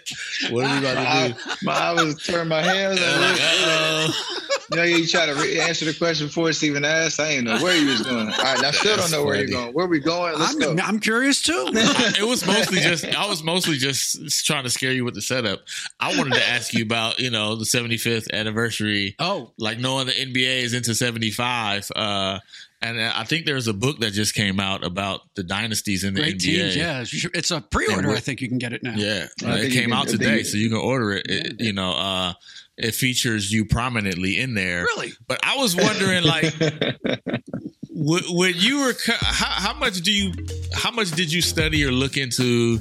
[0.50, 1.50] what is he about to do?
[1.62, 2.86] My, I was turning my head.
[2.86, 4.66] I was like, Uh-oh.
[4.70, 7.20] you know, you try to re- answer the question before it's even asked.
[7.20, 8.28] I didn't know where you was going.
[8.28, 9.72] All right, I still don't know where you're going.
[9.72, 10.38] Where we going?
[10.38, 10.72] Let's go.
[10.72, 11.70] I'm, I'm curious too.
[11.72, 15.62] it was mostly just I was mostly just trying to scare you with the setup.
[16.00, 19.14] I wanted to ask you about you know the 75th anniversary.
[19.18, 21.90] Oh, like knowing the NBA is into 75.
[21.94, 22.38] Uh,
[22.82, 26.20] and I think there's a book that just came out about the dynasties in the
[26.20, 26.40] Great NBA.
[26.40, 27.30] teams, yeah.
[27.34, 28.10] It's a pre-order.
[28.10, 28.94] I think you can get it now.
[28.96, 31.26] Yeah, I it came can- out today, so you can order it.
[31.28, 32.34] It- You know, uh,
[32.76, 34.82] it features you prominently in there.
[34.82, 35.12] Really?
[35.26, 36.52] But I was wondering, like,
[37.88, 40.32] when, when you were, how, how much do you,
[40.74, 42.80] how much did you study or look into,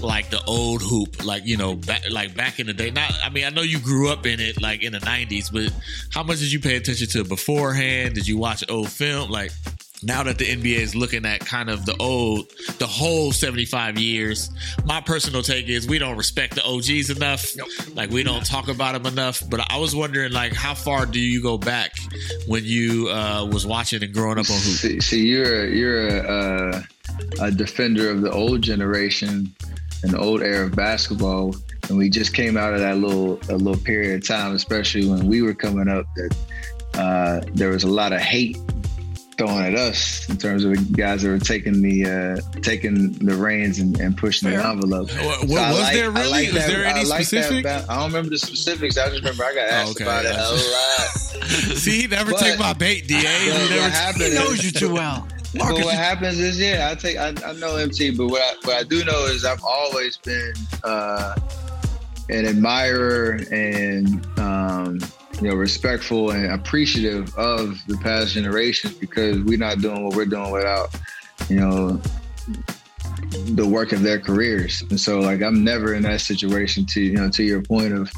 [0.00, 2.90] like the old hoop, like you know, back, like back in the day?
[2.90, 5.72] Not, I mean, I know you grew up in it, like in the '90s, but
[6.12, 8.14] how much did you pay attention to beforehand?
[8.14, 9.52] Did you watch old film, like?
[10.02, 14.50] now that the NBA is looking at kind of the old, the whole 75 years,
[14.84, 17.46] my personal take is we don't respect the OGs enough.
[17.94, 19.42] Like we don't talk about them enough.
[19.48, 21.92] But I was wondering, like, how far do you go back
[22.46, 24.76] when you uh, was watching and growing up on hoop?
[24.76, 26.82] See, see you're you're a, uh,
[27.40, 29.54] a defender of the old generation,
[30.02, 31.54] an old era of basketball,
[31.88, 35.26] and we just came out of that little a little period of time, especially when
[35.26, 36.06] we were coming up.
[36.16, 36.36] That
[36.94, 38.58] uh, there was a lot of hate
[39.38, 43.34] thrown at us in terms of the guys that were taking the uh, taking the
[43.34, 45.10] reins and, and pushing the envelope.
[45.10, 46.30] What- So was like- there really?
[46.30, 47.62] like Was that- there any I like that specific?
[47.64, 48.98] ba- I don't remember the specifics.
[48.98, 51.08] I just remember I got asked okay, about it a lot.
[51.78, 53.16] See, he never But- take my bait, Da.
[53.16, 55.26] He never- He knows you too well.
[55.52, 58.54] But Marcus, what happens is, yeah, I take, I, I know MT, but what I,
[58.64, 60.52] what I do know is I've always been
[60.84, 61.34] uh,
[62.28, 65.00] an admirer and um,
[65.40, 70.26] you know, respectful and appreciative of the past generations because we're not doing what we're
[70.26, 70.94] doing without,
[71.48, 72.00] you know,
[73.54, 74.82] the work of their careers.
[74.90, 78.12] And so like I'm never in that situation to, you know, to your point of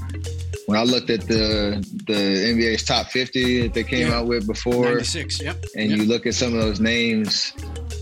[0.73, 4.15] when I looked at the the NBA's top 50 that they came Yeah.
[4.15, 5.63] out with before 96, yep.
[5.77, 5.99] and yep.
[5.99, 7.53] you look at some of those names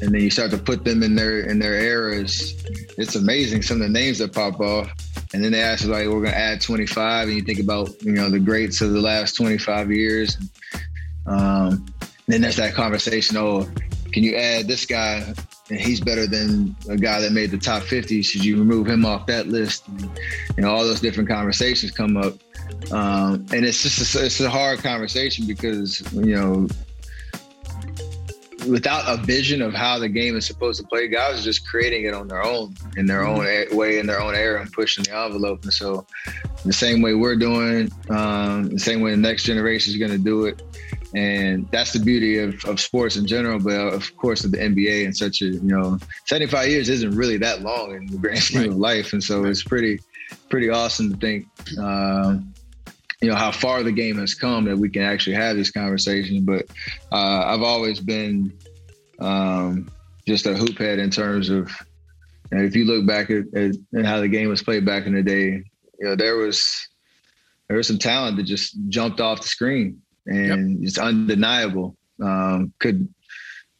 [0.00, 2.54] and then you start to put them in their in their eras
[2.96, 4.88] it's amazing some of the names that pop off
[5.34, 8.12] and then they ask like we're going to add 25 and you think about you
[8.12, 10.38] know the greats of the last 25 years
[11.26, 11.84] um,
[12.28, 13.68] then there's that conversation oh
[14.12, 15.34] can you add this guy
[15.70, 19.04] and he's better than a guy that made the top 50 should you remove him
[19.04, 20.02] off that list and,
[20.56, 22.34] you know all those different conversations come up
[22.92, 26.68] um, and it's just a, it's a hard conversation because you know
[28.68, 32.04] without a vision of how the game is supposed to play, guys are just creating
[32.04, 35.04] it on their own, in their own a- way, in their own era, and pushing
[35.04, 35.62] the envelope.
[35.62, 36.06] And so,
[36.64, 40.18] the same way we're doing, um, the same way the next generation is going to
[40.18, 40.62] do it.
[41.14, 45.04] And that's the beauty of, of sports in general, but of course of the NBA
[45.04, 48.70] and such a, you know, 75 years isn't really that long in the grand scheme
[48.70, 49.12] of life.
[49.12, 49.98] And so it's pretty,
[50.48, 51.46] pretty awesome to think,
[51.78, 52.54] um,
[53.20, 56.40] you know how far the game has come that we can actually have these conversations.
[56.40, 56.66] But
[57.12, 58.52] uh, I've always been
[59.18, 59.90] um,
[60.26, 61.70] just a hoop head in terms of
[62.50, 65.06] you know, if you look back at, at, at how the game was played back
[65.06, 65.62] in the day,
[65.98, 66.88] you know there was
[67.68, 71.96] there was some talent that just jumped off the screen and it's undeniable.
[72.22, 73.08] Um, could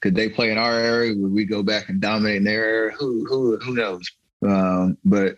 [0.01, 1.15] could they play in our area?
[1.15, 2.97] Would we go back and dominate in their area?
[2.99, 4.11] Who who who knows?
[4.43, 5.37] Um, but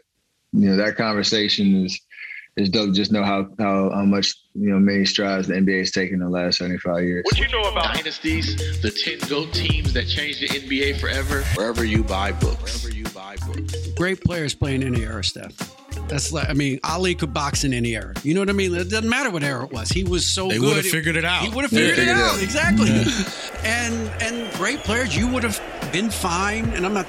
[0.52, 2.00] you know that conversation is
[2.56, 2.88] is dope.
[2.88, 6.14] to Just know how, how how much you know many strides the NBA has taken
[6.14, 7.22] in the last seventy five years.
[7.24, 11.42] What you know about dynasties, the 10 GOAT teams that changed the NBA forever?
[11.54, 12.82] Wherever you buy books.
[12.84, 13.74] Wherever you buy books.
[13.96, 15.52] Great players play in any era, Steph.
[16.08, 18.12] That's like, I mean, Ali could box in any era.
[18.22, 18.74] You know what I mean?
[18.74, 19.88] It doesn't matter what era it was.
[19.90, 20.68] He was so They good.
[20.76, 21.42] would've figured it out.
[21.42, 22.34] He would have They figured it figured it out.
[22.34, 22.42] out.
[22.42, 23.04] Exactly.
[23.64, 25.56] And and great players, you would have
[25.92, 26.64] been fine.
[26.70, 27.08] And I'm not,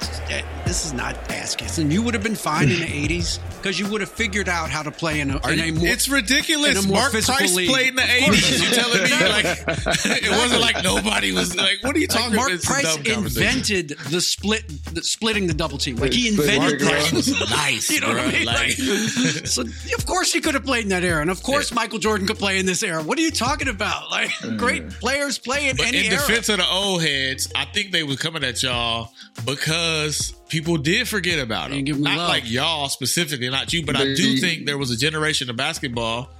[0.66, 1.90] this is not ass kissing.
[1.90, 4.82] You would have been fine in the 80s because you would have figured out how
[4.82, 5.86] to play in a, Are in a more.
[5.88, 6.78] it's ridiculous.
[6.78, 7.70] in a more Mark Price league.
[7.70, 8.62] played in the 80s.
[8.62, 9.44] You're telling me like
[10.22, 12.54] it wasn't like nobody was like, what are you Like talking Mark about?
[12.56, 15.96] It's a Price invented the split, the splitting the double team.
[15.96, 17.12] Like he invented Mark that.
[17.12, 18.44] Was nice, You know what I mean?
[18.46, 21.72] Like- Like, so of course he could have played in that era, and of course
[21.72, 23.02] Michael Jordan could play in this era.
[23.02, 24.10] What are you talking about?
[24.10, 26.16] Like great players play in But any in era.
[26.26, 28.73] defense of the old heads, I think they were coming at y'all
[29.44, 32.28] because people did forget about 'em Not love.
[32.28, 36.30] like y'all specifically, not you, but I do think there was a generation of basketball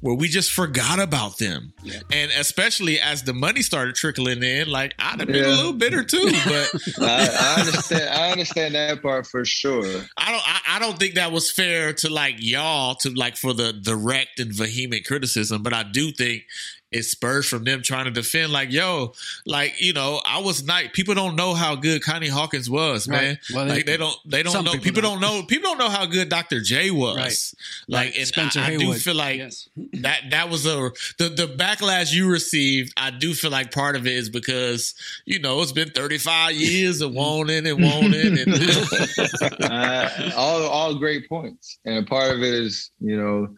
[0.00, 1.74] where we just forgot about them.
[2.10, 6.02] And especially as the money started trickling in, like I'd have been a little bitter
[6.02, 6.32] too.
[6.46, 6.70] But
[7.00, 8.08] I, I understand.
[8.10, 9.84] I understand that part for sure.
[10.16, 13.52] I don't I, I don't think that was fair to like y'all to like for
[13.52, 16.44] the direct and vehement criticism, but I do think
[16.92, 19.12] it spurs from them trying to defend like yo
[19.46, 23.38] like you know i was night people don't know how good connie hawkins was man
[23.54, 25.20] Well, like they don't they don't know people people, don't.
[25.20, 27.86] don't know people don't know how good dr j was Right.
[27.88, 28.18] like Right.
[28.18, 29.68] and Spencer I, I do feel like Yes.
[29.94, 34.06] that that was a the the backlash you received i do feel like part of
[34.06, 34.94] it is because
[35.26, 38.48] you know it's been 35 years of wanting and wanting and
[39.60, 43.48] uh, all all great points, and a part of it is you know,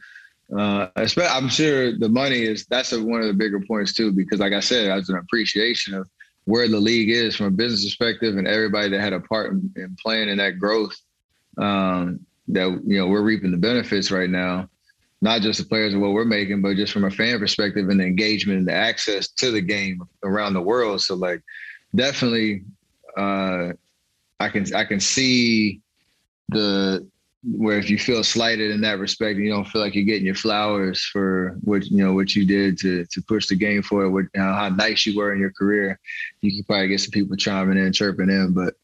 [0.57, 4.41] uh, I'm sure the money is that's a, one of the bigger points too, because
[4.41, 6.09] like I said, as an appreciation of
[6.45, 9.73] where the league is from a business perspective, and everybody that had a part in,
[9.77, 10.97] in playing in that growth,
[11.59, 14.69] um, that you know we're reaping the benefits right now.
[15.21, 18.01] Not just the players and what we're making, but just from a fan perspective and
[18.01, 21.01] the engagement and the access to the game around the world.
[21.01, 21.43] So like,
[21.95, 22.65] definitely,
[23.17, 23.73] uh,
[24.41, 25.81] I can I can see
[26.49, 27.07] the
[27.45, 30.35] where if you feel slighted in that respect, you don't feel like you're getting your
[30.35, 34.11] flowers for what you know what you did to to push the game forward.
[34.11, 35.99] What, how, nice you were in your career,
[36.41, 38.53] you could probably get some people chiming in, chirping in.
[38.53, 38.75] But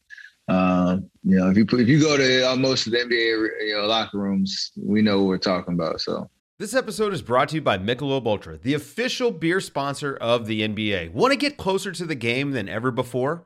[0.53, 3.67] um, you know, if you put, if you go to uh, most of the NBA
[3.67, 6.01] you know, locker rooms, we know what we're talking about.
[6.01, 6.29] So.
[6.57, 10.67] This episode is brought to you by Michelob Ultra, the official beer sponsor of the
[10.67, 11.13] NBA.
[11.13, 13.45] Want to get closer to the game than ever before?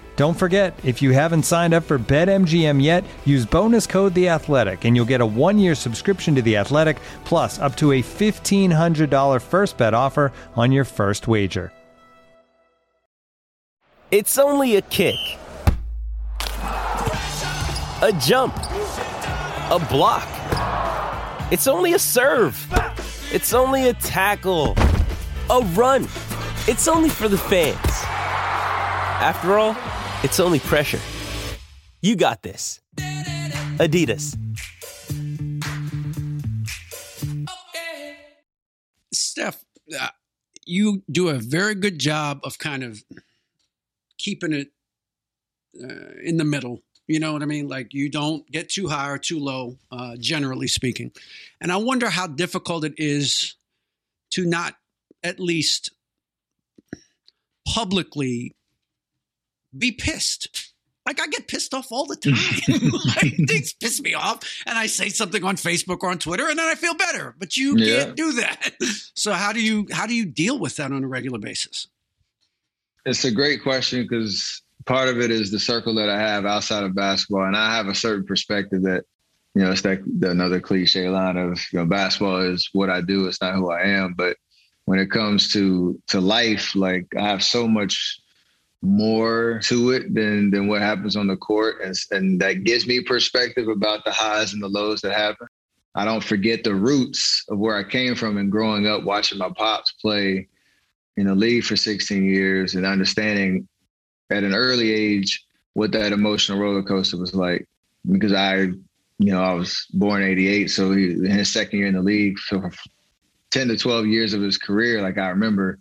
[0.17, 4.83] Don't forget, if you haven't signed up for BetMGM yet, use bonus code The Athletic,
[4.83, 9.09] and you'll get a one-year subscription to The Athletic, plus up to a fifteen hundred
[9.09, 11.71] dollar first bet offer on your first wager.
[14.11, 15.15] It's only a kick,
[18.01, 20.27] a jump, a block.
[21.53, 22.67] It's only a serve.
[23.31, 24.75] It's only a tackle,
[25.49, 26.03] a run.
[26.67, 27.77] It's only for the fans.
[29.23, 29.77] After all.
[30.23, 30.99] It's only pressure.
[32.01, 32.79] You got this.
[33.77, 34.37] Adidas.
[39.11, 39.63] Steph,
[39.99, 40.09] uh,
[40.63, 43.03] you do a very good job of kind of
[44.19, 44.67] keeping it
[45.83, 46.81] uh, in the middle.
[47.07, 47.67] You know what I mean?
[47.67, 51.11] Like you don't get too high or too low, uh, generally speaking.
[51.59, 53.55] And I wonder how difficult it is
[54.33, 54.75] to not
[55.23, 55.91] at least
[57.67, 58.55] publicly
[59.77, 60.73] be pissed.
[61.05, 62.33] Like I get pissed off all the time.
[63.15, 66.59] like, things piss me off, and I say something on Facebook or on Twitter, and
[66.59, 67.35] then I feel better.
[67.39, 68.03] But you Yeah.
[68.05, 68.73] can't do that.
[69.13, 71.87] So how do you how do you deal with that on a regular basis?
[73.05, 76.83] It's a great question because part of it is the circle that I have outside
[76.83, 79.03] of basketball, and I have a certain perspective that,
[79.55, 83.01] you know, it's that the, another cliche line of, you know, basketball is what I
[83.01, 84.13] do, it's not who I am.
[84.15, 84.37] But
[84.85, 88.20] when it comes to to life, like I have so much
[88.81, 93.01] more to it than than what happens on the court, and, and that gives me
[93.01, 95.47] perspective about the highs and the lows that happen.
[95.93, 99.49] I don't forget the roots of where I came from and growing up watching my
[99.49, 100.47] pops play
[101.17, 103.67] in the league for 16 years and understanding
[104.29, 107.67] at an early age what that emotional roller coaster was like.
[108.09, 108.77] Because I, you
[109.19, 110.71] know, I was born 88.
[110.71, 112.71] So he, in his second year in the league for
[113.51, 115.77] 10 to 12 years of his career, like I remember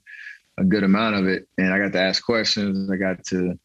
[0.61, 1.49] a good amount of it.
[1.59, 2.91] And I got to ask questions.
[2.91, 3.59] I got to,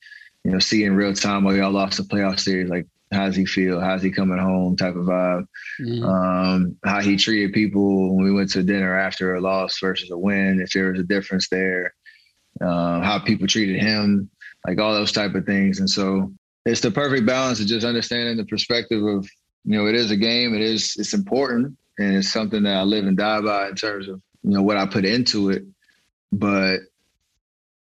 [0.44, 3.46] you know, see in real time while y'all lost the playoff series, like, how's he
[3.46, 3.80] feel?
[3.80, 5.46] How's he coming home type of vibe?
[6.04, 10.18] um, how he treated people when we went to dinner after a loss versus a
[10.18, 11.94] win, if there was a difference there,
[12.62, 14.30] uh, how people treated him,
[14.66, 15.80] like all those type of things.
[15.80, 16.32] And so
[16.66, 19.30] it's the perfect balance of just understanding the perspective of,
[19.66, 22.84] you know, it is a game, it is, it's important, and it's something that I
[22.84, 25.64] live and die by in terms of, you know, what I put into it.
[26.32, 26.82] But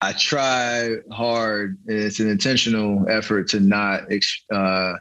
[0.01, 4.03] I try hard, and it's an intentional effort to not
[4.51, 4.93] uh,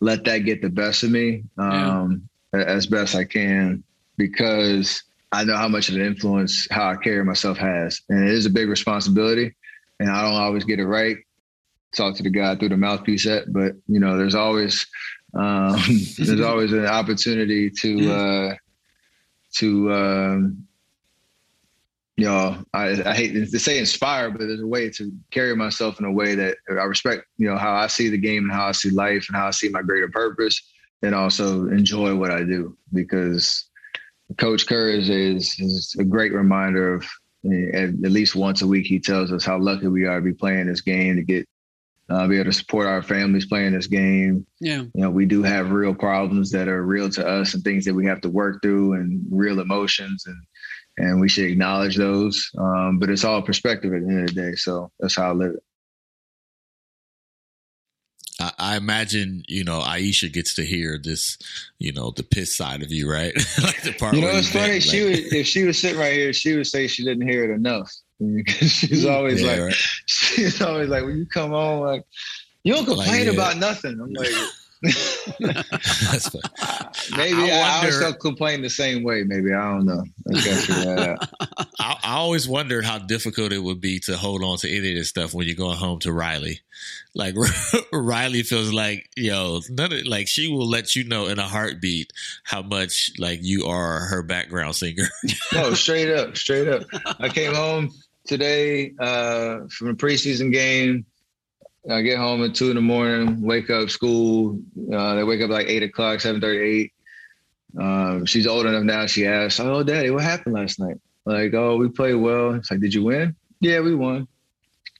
[0.00, 3.84] let that get the best of me um, a- as best I can
[4.16, 8.34] because I know how much of an influence how I carry myself has, and it
[8.34, 9.54] is a big responsibility,
[10.00, 11.16] and I don't always get it right.
[11.96, 14.84] Talk to the guy through the mouthpiece set, but you know, there's always
[15.34, 15.76] um,
[16.18, 18.54] there's always an opportunity to uh,
[19.58, 20.66] to um,
[22.20, 25.98] you know, I, I hate to say inspire, but there's a way to carry myself
[25.98, 28.66] in a way that I respect, you know, how I see the game and how
[28.66, 30.60] I see life and how I see my greater purpose
[31.00, 33.64] and also enjoy what I do because
[34.36, 37.08] Coach Kerr is, is, a great reminder of
[37.72, 40.34] at, at least once a week, he tells us how lucky we are to be
[40.34, 41.48] playing this game, to get,
[42.10, 44.46] uh, be able to support our families playing this game.
[44.60, 44.82] Yeah.
[44.82, 47.94] You know, we do have real problems that are real to us and things that
[47.94, 50.36] we have to work through and real emotions and,
[51.00, 52.50] and we should acknowledge those.
[52.58, 54.54] Um, but it's all perspective at the end of the day.
[54.54, 55.62] So that's how I live it.
[58.40, 61.38] I, I imagine you know Ayesha gets to hear this,
[61.78, 63.34] you know, the piss side of you, right?
[63.62, 64.14] like the part.
[64.14, 64.72] You know, it's funny.
[64.72, 67.44] vent, She would, if she was sitting right here, she would say she didn't hear
[67.44, 67.92] it enough.
[68.18, 69.74] Because she's always Yeah, like, right.
[70.06, 72.04] she's always like, when you come home, like,
[72.64, 73.32] you don't complain yeah.
[73.32, 73.98] about nothing.
[73.98, 74.28] I'm like,
[74.82, 76.42] That's fun.
[77.16, 79.24] maybe I I, I, also complain the same way.
[79.24, 80.04] Maybe I don't know.
[80.28, 81.28] I gotta figure that out.
[81.78, 84.96] I, I always wondered how difficult it would be to hold on to any of
[84.96, 86.60] this stuff when you're going home to Riley.
[87.14, 87.34] Like
[87.92, 92.12] Riley feels like, yo, none of, like she will let you know in a heartbeat
[92.44, 95.08] how much like you are her background singer.
[95.52, 96.82] No, straight up, straight up.
[97.18, 97.90] I came home
[98.26, 101.04] today uh, from a preseason game.
[101.88, 104.60] I get home at two in the morning, wake up school.
[104.92, 106.92] Uh, they wake up like eight o'clock, seven thirty, eight.
[107.78, 109.06] Um, she's old enough now.
[109.06, 112.80] She asks, "Oh, Daddy, what happened last night?" Like, "Oh, we played well." It's like,
[112.80, 114.28] "Did you win?" Yeah, we won.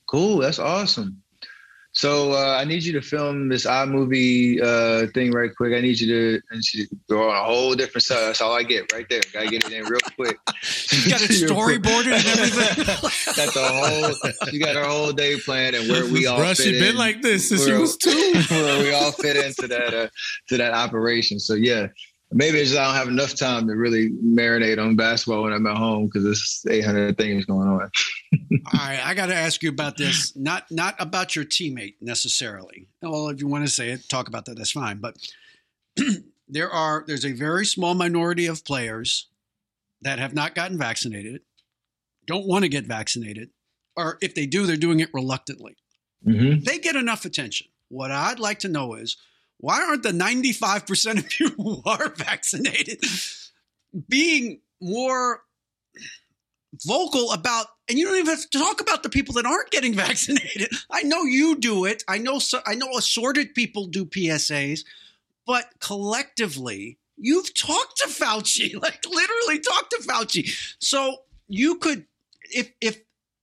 [0.07, 1.20] Cool, that's awesome.
[1.93, 5.75] So uh, I need you to film this iMovie uh, thing right quick.
[5.75, 8.21] I need you to and she go on a whole different side.
[8.29, 9.21] That's all I get right there.
[9.33, 10.39] Gotta get it in real quick.
[10.93, 13.37] You got it storyboarded and everything.
[13.37, 14.33] got the whole.
[14.51, 16.39] She got her whole day planned and where we all.
[16.41, 18.11] Fit she been in, like this since she was two.
[18.51, 20.09] where we all fit into that uh,
[20.49, 21.39] to that operation.
[21.39, 21.87] So yeah,
[22.33, 25.67] maybe it's just I don't have enough time to really marinate on basketball when I'm
[25.67, 27.81] at home because there's 800 things going on.
[28.33, 30.37] All right, I got to ask you about this.
[30.37, 32.87] Not not about your teammate necessarily.
[33.03, 34.57] Well, if you want to say it, talk about that.
[34.57, 34.99] That's fine.
[34.99, 35.17] But
[36.49, 39.29] there are there's a very small minority of players
[40.03, 41.43] that have not gotten vaccinated,
[42.27, 43.51] don't want to get vaccinated,
[43.97, 45.77] or if they do, they're doing it reluctantly.
[46.27, 46.65] Mm-hmm.
[46.65, 47.69] They get enough attention.
[47.89, 49.17] What I'd like to know is
[49.61, 53.05] why aren't the 95% of you who are vaccinated
[54.09, 55.43] being more
[56.87, 59.95] vocal about and you don't even have to talk about the people that aren't getting
[60.07, 60.71] vaccinated.
[60.91, 62.05] I know you do it.
[62.09, 64.85] I know I know assorted people do PSAs,
[65.47, 70.75] but collectively, you've talked to Fauci, like literally talked to Fauci.
[70.79, 72.07] So you could
[72.45, 73.01] if if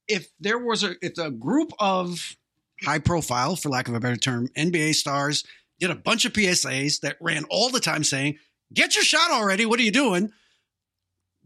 [0.07, 2.38] if there was a if a group of
[2.84, 5.43] high profile, for lack of a better term, NBA stars
[5.80, 8.38] did a bunch of PSAs that ran all the time saying,
[8.73, 9.65] "Get your shot already.
[9.65, 10.32] What are you doing?"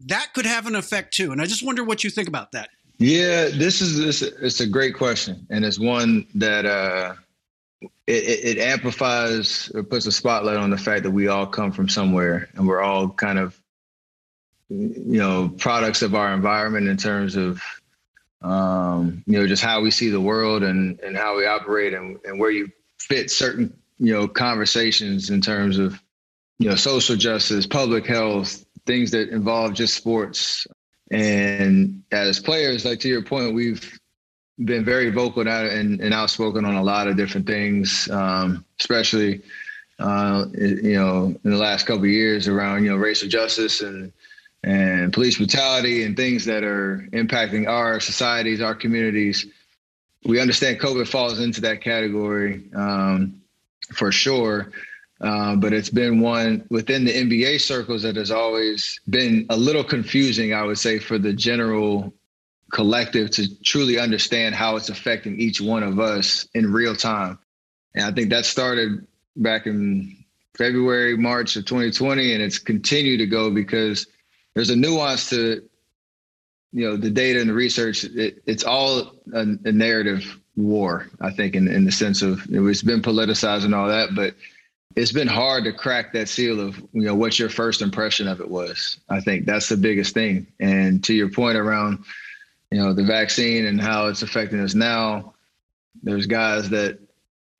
[0.06, 1.32] That could have an effect too.
[1.32, 2.70] And I just wonder what you think about that.
[2.98, 4.22] Yeah, this is this.
[4.22, 7.14] It's a great question, and it's one that uh,
[8.06, 11.88] it, it, amplifies or puts a spotlight on the fact that we all come from
[11.88, 13.58] somewhere, and we're all kind of,
[14.68, 17.60] you know, products of our environment in terms of,
[18.42, 22.18] um, you know, just how we see the world and and how we operate, and,
[22.24, 26.02] and where you fit certain, you know, conversations in terms of,
[26.58, 30.66] you know, social justice, public health, things that involve just sports.
[31.12, 34.00] And as players, like to your point, we've
[34.64, 39.40] been very vocal and, and outspoken on a lot of different things, um, especially
[40.00, 44.12] uh, you know in the last couple years around you know racial justice and
[44.64, 49.46] and police brutality and things that are impacting our societies, our communities.
[50.24, 53.41] We understand COVID falls into that category um,
[53.92, 54.72] for sure.
[55.20, 59.84] Uh, but it's been one within the NBA circles that has always been a little
[59.84, 62.12] confusing, I would say, for the general
[62.72, 67.38] collective to truly understand how it's affecting each one of us in real time.
[67.94, 70.16] And I think that started back in
[70.56, 74.06] February, March of 2020, and it's continued to go because
[74.54, 75.62] there's a nuance to
[76.72, 78.04] you know the data and the research.
[78.04, 82.82] It, it's all a, a narrative war, I think, in, in the sense of it's
[82.82, 84.34] been politicized and all that, but
[84.96, 88.40] it's been hard to crack that seal of you know what your first impression of
[88.40, 88.98] it was.
[89.08, 90.46] I think that's the biggest thing.
[90.60, 92.04] And to your point around
[92.70, 95.34] you know the vaccine and how it's affecting us now,
[96.02, 96.98] there's guys that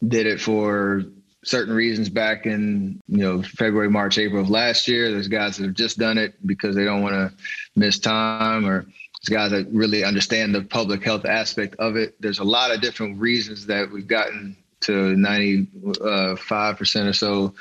[0.07, 1.05] did it for
[1.45, 5.11] certain reasons back in you know February, March, April of last year.
[5.11, 7.32] There's guys that have just done it because they don't want to
[7.76, 8.86] miss time, or
[9.30, 12.20] guys that really understand the public health aspect of it.
[12.20, 17.54] There's a lot of different reasons that we've gotten to 95 percent or so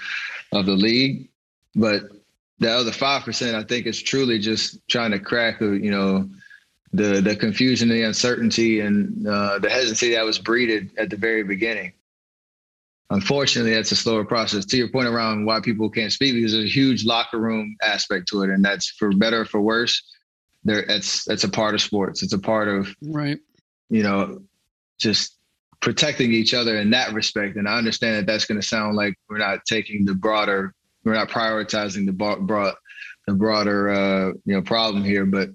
[0.51, 1.29] of the league,
[1.75, 2.03] but
[2.59, 6.29] the other five percent, I think, is truly just trying to crack, the you know,
[6.93, 11.43] the the confusion, the uncertainty, and uh, the hesitancy that was breeded at the very
[11.43, 11.93] beginning.
[13.11, 14.65] Unfortunately that's a slower process.
[14.65, 18.29] To your point around why people can't speak because there's a huge locker room aspect
[18.29, 20.01] to it and that's for better or for worse
[20.63, 22.23] there it's it's a part of sports.
[22.23, 23.39] It's a part of right.
[23.89, 24.41] you know
[24.99, 25.37] just
[25.79, 27.57] protecting each other in that respect.
[27.57, 31.13] And i understand that that's going to sound like we're not taking the broader we're
[31.13, 32.75] not prioritizing the broad
[33.27, 35.25] the broader uh you know problem here.
[35.25, 35.49] But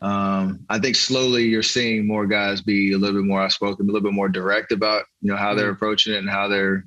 [0.00, 3.92] um, I think slowly you're seeing more guys be a little bit more outspoken, a
[3.92, 6.84] little bit more direct about you know how they're approaching it and how they're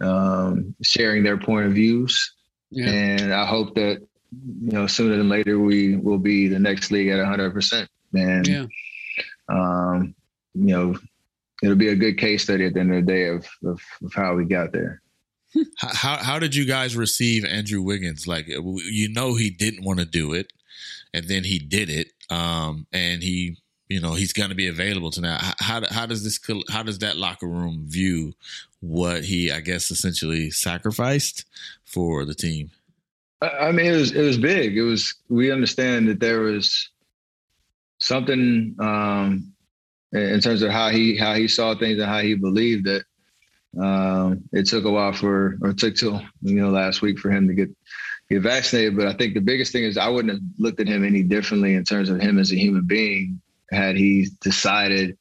[0.00, 2.34] um, sharing their point of views.
[2.70, 2.88] Yeah.
[2.88, 7.08] And I hope that you know sooner than later we will be the next league
[7.08, 7.52] at 100.
[7.52, 8.66] percent And Yeah.
[9.48, 10.14] um,
[10.54, 10.98] you know
[11.62, 14.12] it'll be a good case study at the end of the day of of, of
[14.14, 15.02] how we got there.
[15.78, 18.24] How, how did you guys receive Andrew Wiggins?
[18.24, 20.52] Like you know he didn't want to do it,
[21.12, 23.56] and then he did it, um, and he
[23.88, 25.40] you know he's going to be available tonight.
[25.58, 26.38] How how does this
[26.70, 28.34] how does that locker room view
[28.78, 31.44] what he I guess essentially sacrificed
[31.84, 32.70] for the team?
[33.42, 34.76] I mean, it was it was big.
[34.76, 35.14] It was.
[35.28, 36.90] We understand that there was
[37.98, 39.52] something um,
[40.12, 43.04] in terms of how he how he saw things and how he believed that.
[43.80, 47.46] Um, it took a while for, or took till you know last week for him
[47.46, 47.70] to get
[48.28, 48.96] get vaccinated.
[48.96, 51.74] But I think the biggest thing is I wouldn't have looked at him any differently
[51.74, 55.16] in terms of him as a human being had he decided,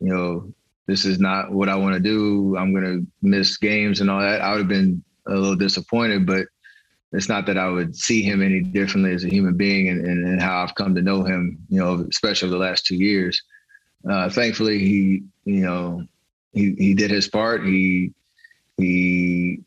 [0.00, 0.52] you know,
[0.86, 2.56] this is not what I want to do.
[2.56, 4.40] I'm going to miss games and all that.
[4.40, 6.46] I would have been a little disappointed, but
[7.12, 10.26] it's not that I would see him any differently as a human being and, and,
[10.26, 13.42] and how I've come to know him, you know, especially the last two years.
[14.08, 16.04] Uh, thankfully, he, you know,
[16.52, 17.64] he, he did his part.
[17.64, 18.12] He,
[18.76, 19.60] he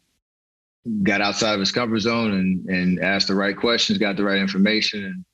[1.03, 4.39] got outside of his comfort zone and, and asked the right questions, got the right
[4.39, 5.25] information and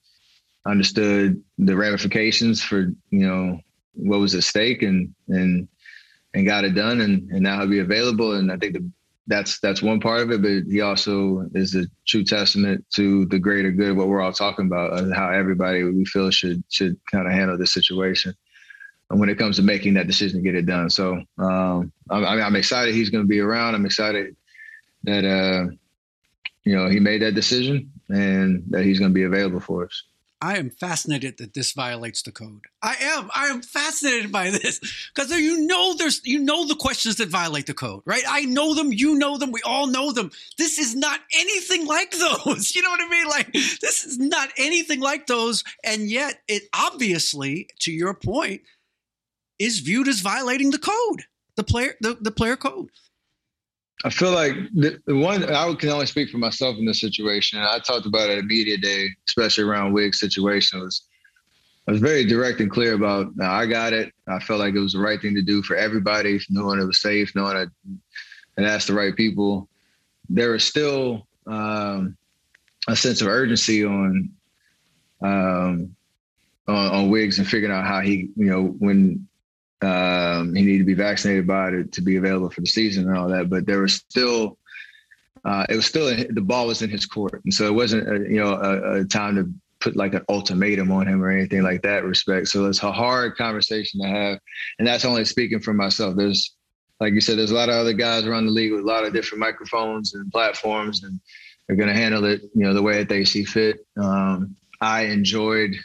[0.66, 3.60] understood the ramifications for, you know,
[3.94, 5.68] what was at stake and, and,
[6.34, 7.02] and got it done.
[7.02, 8.34] And, and now he'll be available.
[8.34, 8.90] And I think the,
[9.28, 13.38] that's that's one part of it, but he also is a true testament to the
[13.38, 17.28] greater good, what we're all talking about, uh, how everybody we feel should should kind
[17.28, 18.34] of handle this situation.
[19.10, 22.26] And when it comes to making that decision to get it done, so um, I'm,
[22.26, 23.76] I'm excited he's going to be around.
[23.76, 24.36] I'm excited
[25.04, 25.72] that uh,
[26.64, 30.04] you know he made that decision and that he's going to be available for us.
[30.40, 32.66] I am fascinated that this violates the code.
[32.82, 33.30] I am.
[33.34, 34.80] I am fascinated by this
[35.14, 38.24] because you know there's you know the questions that violate the code, right?
[38.28, 38.94] I know them.
[38.94, 39.52] You know them.
[39.52, 40.32] We all know them.
[40.58, 42.72] This is not anything like those.
[42.78, 43.28] You know what I mean?
[43.28, 48.62] Like this is not anything like those, and yet it obviously, to your point,
[49.58, 51.24] is viewed as violating the code,
[51.56, 52.90] the player, the, the player code.
[54.06, 57.60] I feel like the, one I can only speak for myself in this situation.
[57.60, 60.80] And I talked about it at media day, especially around Wig's situation.
[60.80, 61.08] Was
[61.88, 63.28] I was very direct and clear about.
[63.42, 64.14] I got it.
[64.28, 67.02] I felt like it was the right thing to do for everybody, knowing it was
[67.02, 67.66] safe, knowing I
[68.58, 69.68] and asked the right people.
[70.30, 72.18] There was still um,
[72.88, 74.30] a sense of urgency on
[75.22, 75.96] um,
[76.68, 79.28] on, on Wiggs and figuring out how he, you know, when
[79.82, 83.18] um, he needed to be vaccinated by to, to be available for the season and
[83.18, 83.50] all that.
[83.50, 84.58] But there was still,
[85.46, 88.30] uh, it was still the ball was in his court, and so it wasn't a,
[88.30, 91.84] you know a, a, time to put like an ultimatum on him or anything like
[91.84, 92.04] that.
[92.04, 92.48] Respect.
[92.48, 94.40] So it's a hard conversation to have,
[94.80, 96.16] and that's only speaking for myself.
[96.16, 96.56] There's,
[97.00, 99.06] like you said, there's a lot of other guys around the league with a lot
[99.06, 101.20] of different microphones and platforms, and
[101.68, 103.86] they're going to handle it, you know, the way that they see fit.
[103.96, 105.76] Um, I enjoyed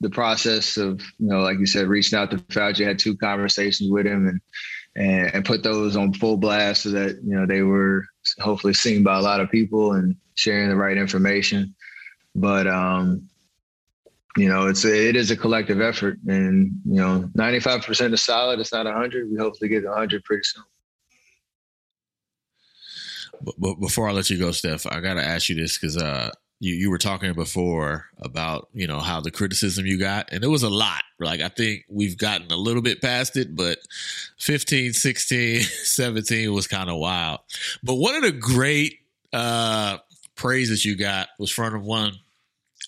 [0.00, 3.90] the process of you know, like you said, reaching out to Fauci, had two conversations
[3.90, 4.40] with him, and
[5.32, 8.04] and, put those on full blast so that you know they were
[8.40, 11.74] hopefully seen by a lot of people and sharing the right information.
[12.34, 13.28] But um,
[14.36, 18.14] you know, it's a, it is a collective effort, and you know, ninety five percent
[18.14, 18.60] is solid.
[18.60, 19.30] It's not hundred.
[19.30, 20.64] We hopefully get hundred pretty soon.
[23.40, 25.96] But, but, before I let you go, Steph, I got to ask you this because
[25.96, 26.30] uh,
[26.60, 30.48] you you were talking before about you know how the criticism you got and it
[30.48, 31.02] was a lot.
[31.20, 33.78] Like i think we've gotten a little bit past it but
[34.38, 37.40] 15 16 17 was kind of wild.
[37.82, 39.00] But one of the great
[39.32, 39.98] uh
[40.34, 42.12] praises you got was from one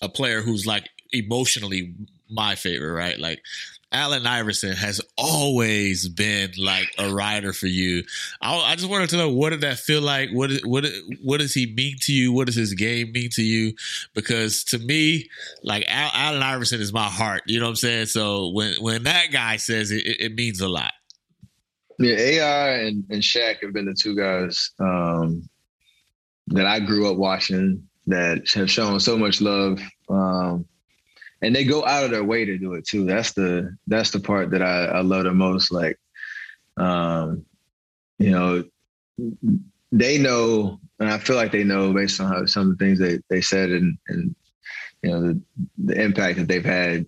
[0.01, 1.93] a player who's like emotionally
[2.29, 3.19] my favorite right?
[3.19, 3.43] Like
[3.91, 8.03] Allen Iverson has always been like a rider for you.
[8.41, 10.29] I, I, just wanted to know what did that feel like?
[10.31, 10.85] What what
[11.21, 12.31] what does he mean to you?
[12.31, 13.73] What does his game mean to you?
[14.13, 15.29] Because to me,
[15.63, 17.43] like Al, Allen Iverson is my heart.
[17.47, 18.05] You know what I'm saying?
[18.07, 20.93] So when when that guy says it, it, it means a lot.
[21.99, 25.47] Yeah, AI and, and Shaq have been the two guys um,
[26.47, 29.79] that I grew up watching that have shown so much love.
[30.09, 30.65] Um,
[31.41, 33.05] and they go out of their way to do it too.
[33.05, 35.71] That's the that's the part that I, I love the most.
[35.71, 35.99] Like,
[36.77, 37.45] um,
[38.19, 38.63] you know,
[39.91, 42.99] they know, and I feel like they know based on how some of the things
[42.99, 44.35] they they said and and
[45.01, 45.41] you know the
[45.85, 47.05] the impact that they've had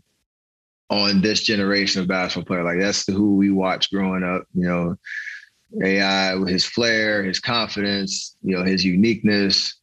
[0.90, 2.64] on this generation of basketball player.
[2.64, 4.44] Like that's who we watched growing up.
[4.56, 4.98] You know,
[5.84, 9.76] AI with his flair, his confidence, you know, his uniqueness.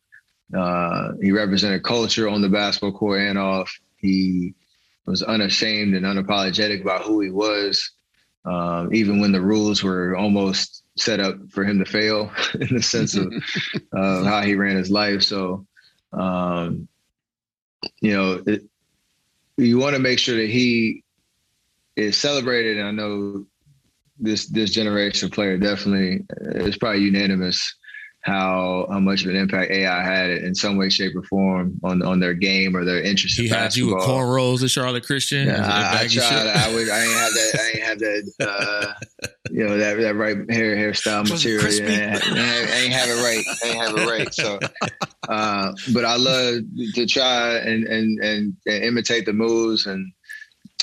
[0.57, 3.73] Uh, he represented culture on the basketball court and off.
[4.01, 4.55] He
[5.07, 7.91] was unashamed and unapologetic about who he was,
[8.45, 12.83] um, even when the rules were almost set up for him to fail in the
[12.83, 13.33] sense of
[13.97, 15.23] uh, how he ran his life.
[15.23, 15.67] So,
[16.13, 16.89] um,
[18.01, 18.63] you know, it,
[19.57, 21.05] you want to make sure that he
[21.97, 22.79] is celebrated.
[22.79, 23.45] And I know
[24.19, 27.75] this this generation player definitely is probably unanimous
[28.23, 32.03] how how much of an impact AI had in some way, shape, or form on
[32.03, 33.39] on their game or their interest.
[33.39, 35.47] He in had you with cornrows at Charlotte Christian.
[35.49, 36.47] Yeah, I, I tried.
[36.47, 36.91] I would.
[36.91, 37.61] I ain't have that.
[37.61, 38.33] I ain't have that.
[38.51, 38.93] Uh,
[39.51, 41.65] you know that that right hair hairstyle material.
[41.65, 43.45] I ain't, I ain't have it right.
[43.63, 44.35] I ain't have it right.
[44.35, 44.59] So,
[45.29, 46.63] uh, but I love
[46.95, 50.13] to try and and and, and imitate the moves and.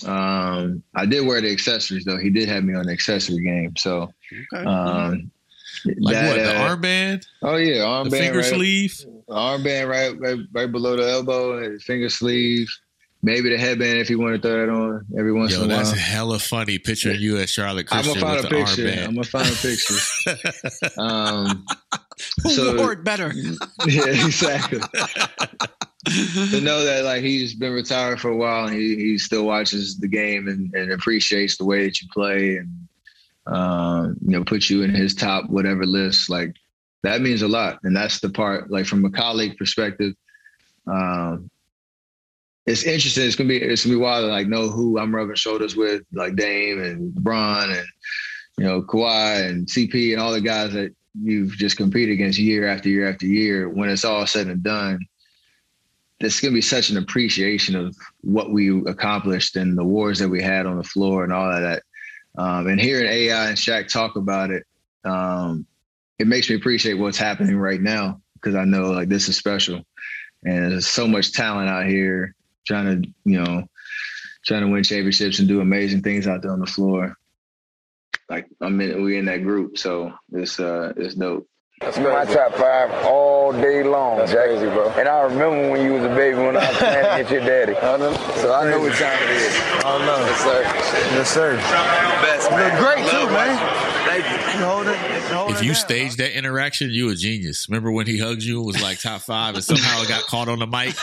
[0.05, 2.19] Um, I did wear the accessories though.
[2.19, 3.75] He did have me on the accessory game.
[3.77, 4.13] So,
[4.53, 4.63] okay.
[4.63, 5.31] um,
[5.99, 6.43] like that, what?
[6.43, 7.25] The uh, armband?
[7.41, 8.45] Oh yeah, armband, the finger right?
[8.45, 9.05] sleeve.
[9.29, 12.67] armband right, right right below the elbow, and finger sleeve.
[13.23, 15.73] Maybe the headband if you want to throw that on every once Yo, in a
[15.73, 15.83] while.
[15.83, 16.77] that's hella funny.
[16.77, 18.83] Picturing you as Charlotte I'm Christian gonna find with a the picture.
[18.83, 19.07] armband.
[19.07, 20.91] I'm gonna find a picture.
[21.01, 21.65] um,
[22.43, 23.33] Who so- wore it better?
[23.87, 24.79] yeah, exactly.
[26.51, 29.97] to know that like he's been retired for a while and he, he still watches
[29.97, 32.86] the game and, and appreciates the way that you play and
[33.47, 36.53] um, you know put you in his top whatever list like
[37.03, 37.79] that means a lot.
[37.83, 40.13] And that's the part like from a colleague perspective
[40.87, 41.49] um,
[42.65, 43.25] it's interesting.
[43.25, 46.03] It's gonna be it's gonna be wild to like know who I'm rubbing shoulders with
[46.11, 47.87] like Dame and Bron and
[48.57, 52.67] you know Kawhi and CP and all the guys that you've just competed against year
[52.67, 53.69] after year after year.
[53.69, 54.99] When it's all said and done
[56.19, 60.41] going to be such an appreciation of what we accomplished and the wars that we
[60.41, 61.83] had on the floor and all of that.
[62.37, 64.63] Um, and hearing AI and Shaq talk about it,
[65.03, 65.65] um,
[66.19, 69.83] it makes me appreciate what's happening right now because I know like this is special.
[70.43, 72.35] And there's so much talent out here
[72.65, 73.63] trying to, you know,
[74.45, 77.15] trying to win championships and do amazing things out there on the floor.
[78.29, 81.47] Like I mean, in, we in that group, so it's uh, it's dope.
[81.79, 84.17] That's my top five all day long.
[84.17, 84.89] That's crazy, bro.
[84.97, 87.77] And I remember when you was a baby when I was playing against your daddy.
[87.77, 88.13] I know.
[88.41, 89.53] So I know what time it is.
[89.85, 90.17] I know.
[90.25, 90.63] Yes, sir.
[91.13, 91.55] Yes, sir.
[92.25, 92.73] Best, man.
[92.73, 93.53] Look great, too, man.
[94.09, 94.59] Thank you.
[94.59, 95.16] You hold it.
[95.61, 95.75] You hold If you down.
[95.75, 97.67] staged that interaction, you a genius.
[97.69, 100.47] Remember when he hugged you and was like top five and somehow it got caught
[100.49, 100.95] on the mic?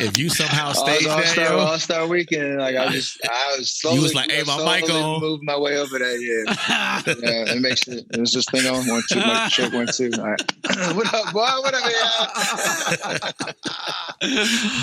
[0.00, 3.56] If you somehow staged All that, Star, yo, All Star Weekend, like I just, I
[3.58, 6.18] was slowly, You was like, "Hey, my slowly mic on." Move my way over that,
[6.20, 7.02] yeah.
[7.22, 8.18] yeah, it makes it it.
[8.18, 8.86] Is this thing on?
[8.86, 10.10] One, two, mic check, one, two.
[10.18, 10.40] All right.
[10.94, 11.40] what up, boy?
[11.40, 13.42] What up,
[14.22, 14.28] y'all?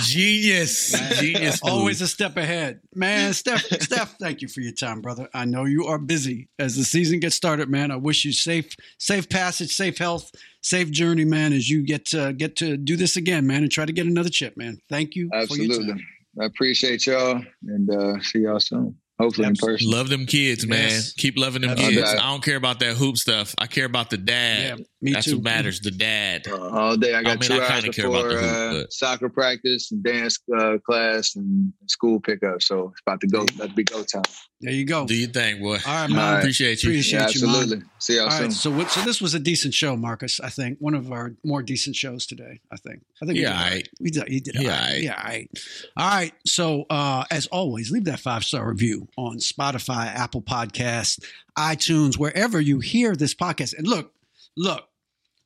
[0.03, 1.59] genius, genius.
[1.63, 2.79] Always a step ahead.
[2.93, 5.29] Man, Steph, Steph, thank you for your time, brother.
[5.33, 7.91] I know you are busy as the season gets started, man.
[7.91, 12.33] I wish you safe, safe passage, safe health, safe journey, man, as you get to
[12.33, 14.77] get to do this again, man, and try to get another chip, man.
[14.89, 16.03] Thank you for your Absolutely.
[16.39, 18.97] I appreciate y'all, and uh, see y'all soon.
[19.17, 19.89] Hopefully in person.
[19.89, 20.89] Love them kids, man.
[20.89, 21.13] Yes.
[21.13, 22.01] Keep loving them Absolutely.
[22.01, 22.13] kids.
[22.15, 23.55] I don't care about that hoop stuff.
[23.57, 24.79] I care about the dad.
[24.79, 25.35] Yeah, me That's too.
[25.35, 25.79] what matters.
[25.79, 26.47] The dad.
[26.49, 27.13] all day.
[27.15, 29.29] I got I mean, two I hours kinda care about before the hoop, uh, soccer
[29.29, 32.61] practice and dance uh, class and school pickup.
[32.61, 33.43] So it's about to go.
[33.43, 34.23] About to be go time.
[34.61, 35.05] There you go.
[35.05, 35.77] Do your thing, boy.
[35.85, 36.39] All right, man.
[36.39, 36.89] Appreciate you.
[36.89, 37.55] Appreciate Yeah, you, man.
[37.55, 37.85] absolutely.
[37.99, 38.41] See y'all All soon.
[38.43, 40.39] right, so what, so this was a decent show, Marcus.
[40.39, 42.59] I think one of our more decent shows today.
[42.71, 43.01] I think.
[43.21, 43.35] I think.
[43.37, 43.91] we Yeah, did all.
[44.01, 44.23] We did.
[44.29, 44.55] You did.
[44.55, 44.93] Yeah, all right.
[44.95, 45.03] aight.
[45.03, 45.15] Yeah.
[45.17, 45.49] All right.
[45.97, 46.33] All right.
[46.45, 51.23] So uh, as always, leave that five star review on Spotify, Apple Podcasts,
[51.57, 53.77] iTunes, wherever you hear this podcast.
[53.77, 54.13] And look,
[54.57, 54.87] look,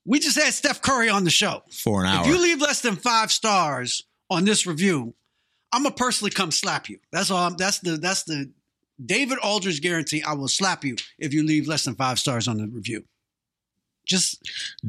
[0.06, 1.64] we just had Steph Curry on the show.
[1.72, 2.22] For an hour.
[2.22, 5.14] If you leave less than five stars on this review,
[5.72, 7.00] I'm gonna personally come slap you.
[7.12, 7.46] That's all.
[7.46, 8.52] I'm, that's the that's the
[9.04, 10.24] David Aldridge guarantee.
[10.24, 13.06] I will slap you if you leave less than five stars on the review.
[14.10, 14.44] Just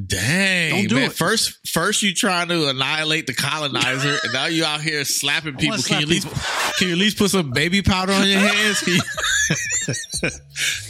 [0.07, 1.05] Dang, Don't do man.
[1.05, 1.13] it.
[1.13, 5.77] First, first you trying to annihilate the colonizer, and now you out here slapping people.
[5.77, 6.29] Can slap you at least,
[6.79, 8.81] can you at least put some baby powder on your hands?
[8.81, 9.01] Can you,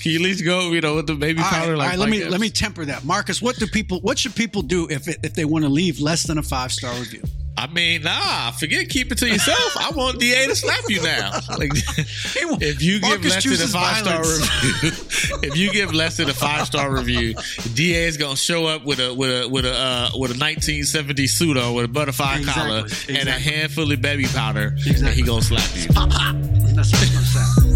[0.00, 1.72] can you at least go, you know, with the baby all right, powder?
[1.72, 3.42] all like, right, let me like let me temper that, Marcus.
[3.42, 4.00] What do people?
[4.00, 6.70] What should people do if it, if they want to leave less than a five
[6.70, 7.22] star review?
[7.57, 9.76] I mean, nah, forget keep it to yourself.
[9.76, 11.32] I want DA to slap you now.
[11.59, 11.70] Like,
[12.62, 14.90] if you give Marcus less than a five star review,
[15.42, 17.34] if you give less than a five star review,
[17.74, 21.26] DA is gonna show up with a with a with a uh, with a 1970
[21.26, 25.22] suit on with a butterfly Exactly, collar and a handful of baby powder, and he
[25.22, 25.88] gonna slap you.
[25.88, 26.36] Pop pop.
[26.74, 27.69] That's how it's gonna sound.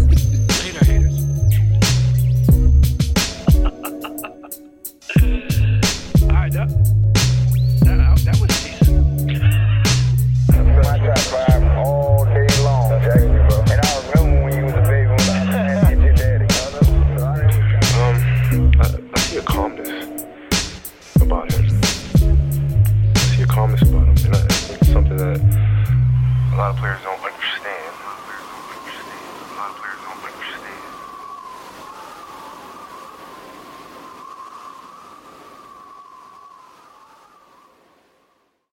[26.77, 27.14] Players don't